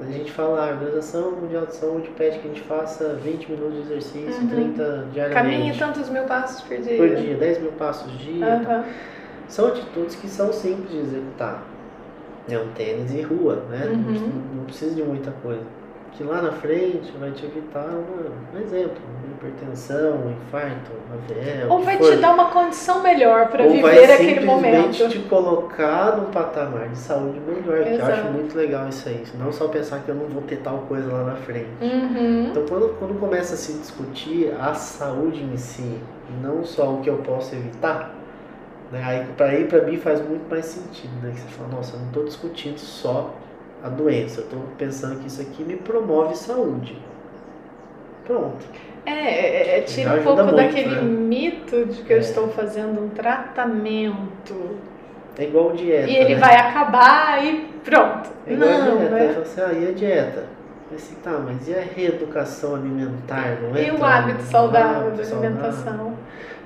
[0.00, 3.74] A gente fala, a Organização Mundial de Saúde pede que a gente faça 20 minutos
[3.74, 4.48] de exercício, uhum.
[4.48, 5.56] 30 diariamente.
[5.56, 6.96] Caminhe tantos mil passos por dia.
[6.96, 8.46] Por dia, 10 mil passos por dia.
[8.46, 8.84] Uhum.
[9.48, 11.62] São atitudes que são simples de executar.
[12.48, 13.86] É um tênis e rua, né?
[13.86, 14.12] Uhum.
[14.12, 15.62] Não, não precisa de muita coisa
[16.12, 21.70] que lá na frente vai te evitar uma, um exemplo, uma hipertensão, um infarto, AVE.
[21.70, 24.76] Ou vai te dar uma condição melhor para viver aquele momento.
[24.76, 29.08] Ou vai te colocar num patamar de saúde melhor, que eu acho muito legal isso
[29.08, 29.24] aí.
[29.38, 31.70] Não só pensar que eu não vou ter tal coisa lá na frente.
[31.80, 32.48] Uhum.
[32.50, 35.98] Então quando, quando começa a se discutir a saúde em si,
[36.42, 38.14] não só o que eu posso evitar,
[38.90, 41.32] né, aí para ir para mim faz muito mais sentido, né?
[41.34, 43.34] Que você fala, nossa, eu não estou discutindo só
[43.82, 44.40] a doença.
[44.40, 46.96] Eu estou pensando que isso aqui me promove saúde.
[48.24, 48.64] Pronto.
[49.04, 51.02] É, é, é tira um pouco muito, daquele né?
[51.02, 52.16] mito de que é.
[52.16, 54.78] eu estou fazendo um tratamento.
[55.36, 56.08] É igual dieta.
[56.08, 56.40] E ele né?
[56.40, 58.30] vai acabar e pronto.
[58.46, 59.10] É igual não, a dieta.
[59.10, 59.38] Né?
[59.42, 60.44] Assim, ah, e a dieta?
[60.94, 63.58] Assim, tá, mas e a reeducação alimentar?
[63.62, 66.11] Não é e o hábito saudável da alimentação?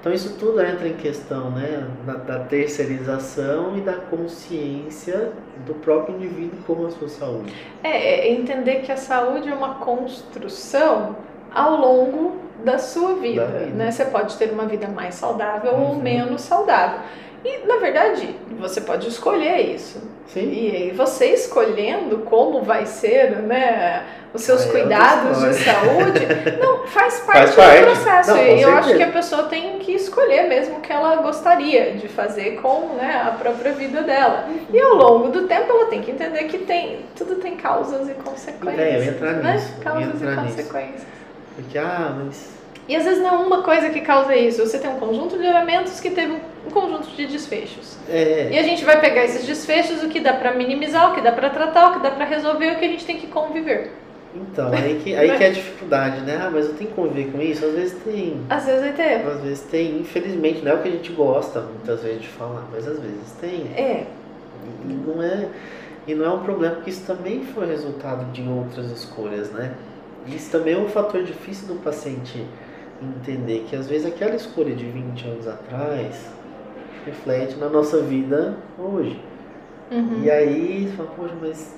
[0.06, 5.32] Então isso tudo entra em questão né, da, da, terceirização e da consciência
[5.66, 7.52] do próprio indivíduo com a sua saúde.
[7.82, 11.16] É, é entender que a saúde é uma construção
[11.52, 13.44] ao longo da sua vida.
[13.44, 13.70] Da vida.
[13.74, 13.90] Né?
[13.90, 15.88] Você pode ter uma vida mais saudável uhum.
[15.88, 17.00] ou menos saudável.
[17.44, 20.02] E, na verdade, você pode escolher isso.
[20.26, 20.50] Sim.
[20.50, 24.02] E você escolhendo como vai ser, né?
[24.34, 26.26] Os seus cuidados de saúde,
[26.60, 27.78] não, faz parte, faz parte.
[27.78, 28.30] do processo.
[28.32, 31.92] Não, e eu acho que a pessoa tem que escolher mesmo o que ela gostaria
[31.92, 34.46] de fazer com né, a própria vida dela.
[34.70, 38.14] E ao longo do tempo ela tem que entender que tem, tudo tem causas e
[38.14, 38.78] consequências.
[38.78, 39.54] É, eu entrar né?
[39.54, 39.72] nisso.
[39.80, 40.92] Causas entrar e consequências.
[40.92, 41.15] Nisso.
[41.56, 42.56] Porque, ah, mas
[42.88, 45.44] e às vezes não é uma coisa que causa isso, você tem um conjunto de
[45.44, 47.96] elementos que teve um conjunto de desfechos.
[48.08, 48.48] É.
[48.52, 51.32] E a gente vai pegar esses desfechos, o que dá para minimizar, o que dá
[51.32, 53.90] para tratar, o que dá para resolver, o que a gente tem que conviver.
[54.36, 56.38] Então, aí que, aí que é a dificuldade, né?
[56.40, 57.64] Ah, mas eu tenho que conviver com isso?
[57.64, 58.40] Às vezes tem.
[58.50, 59.26] Às vezes vai ter.
[59.26, 62.64] Às vezes tem, infelizmente, não é o que a gente gosta muitas vezes de falar,
[62.70, 63.66] mas às vezes tem.
[63.74, 64.04] É.
[64.84, 65.48] E não é,
[66.06, 69.72] e não é um problema, porque isso também foi resultado de outras escolhas, né?
[70.28, 72.44] Isso também é um fator difícil do paciente
[73.02, 76.26] entender que às vezes aquela escolha de 20 anos atrás
[77.04, 79.20] reflete na nossa vida hoje.
[79.90, 80.22] Uhum.
[80.24, 81.76] E aí você fala, poxa, mas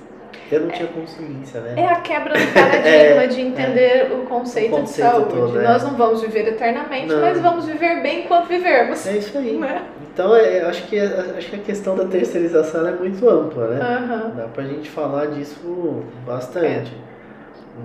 [0.50, 1.74] eu não tinha consciência, né?
[1.76, 2.88] É a quebra do paradigma
[3.22, 4.14] é, de entender é.
[4.14, 5.34] o, conceito o, conceito de saúde.
[5.34, 5.64] Todo, é.
[5.64, 7.20] Nós não vamos viver eternamente, não.
[7.20, 9.06] mas vamos viver bem enquanto vivermos.
[9.06, 9.58] É isso aí.
[9.58, 9.82] Né?
[10.12, 13.98] Então, é, acho, que, acho que a questão da terceirização é muito ampla, né?
[13.98, 14.36] Uhum.
[14.36, 16.92] Dá pra gente falar disso bastante.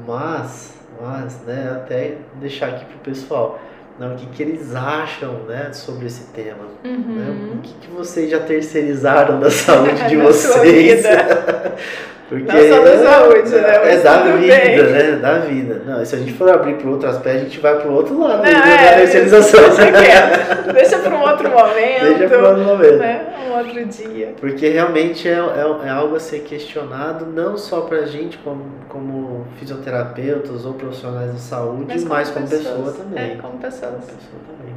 [0.07, 3.59] Mas mas né, até deixar aqui pro pessoal
[3.99, 6.63] né, o que, que eles acham né, sobre esse tema.
[6.83, 6.91] Né?
[6.91, 7.15] Uhum.
[7.15, 7.53] Né?
[7.55, 11.03] O que, que vocês já terceirizaram da saúde de vocês?
[12.29, 13.93] Porque Não só da saúde, né?
[13.93, 14.91] É da vida, bem.
[14.91, 15.11] né?
[15.21, 15.81] Da vida.
[15.85, 18.19] Não, se a gente for abrir para outro aspecto, a gente vai para o outro
[18.19, 18.51] lado Não, né?
[18.51, 19.59] é, da terceirização.
[19.61, 22.17] Deixa, deixa para um outro momento.
[22.17, 22.97] Deixa para um outro momento.
[22.97, 23.25] Né?
[23.45, 24.33] Um outro dia.
[24.39, 28.65] Porque realmente é, é, é algo a ser questionado, não só para a gente como,
[28.87, 33.31] como fisioterapeutas ou profissionais de saúde, mas, mas como, pessoa também.
[33.31, 33.91] É, como pessoas.
[33.91, 34.75] Como pessoa também.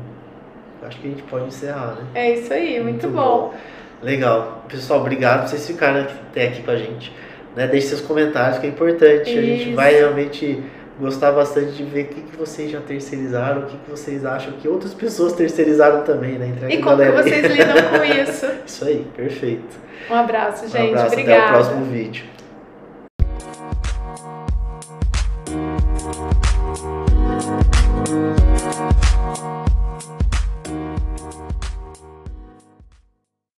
[0.82, 2.06] Acho que a gente pode encerrar, né?
[2.14, 3.50] É isso aí, muito, muito bom.
[3.50, 3.54] bom.
[4.02, 4.64] Legal.
[4.68, 7.12] Pessoal, obrigado por vocês ficarem até aqui com a gente.
[7.56, 7.66] Né?
[7.66, 9.30] Deixe seus comentários, que é importante.
[9.30, 9.38] Isso.
[9.38, 10.62] A gente vai realmente
[11.00, 14.52] gostar bastante de ver o que, que vocês já terceirizaram, o que, que vocês acham
[14.52, 16.48] que outras pessoas terceirizaram também, né?
[16.48, 18.46] Entre e como que vocês lidam com isso.
[18.64, 19.86] isso aí, perfeito.
[20.10, 20.78] Um abraço, gente.
[20.78, 21.42] Um abraço, Obrigada.
[21.42, 22.24] até o próximo vídeo.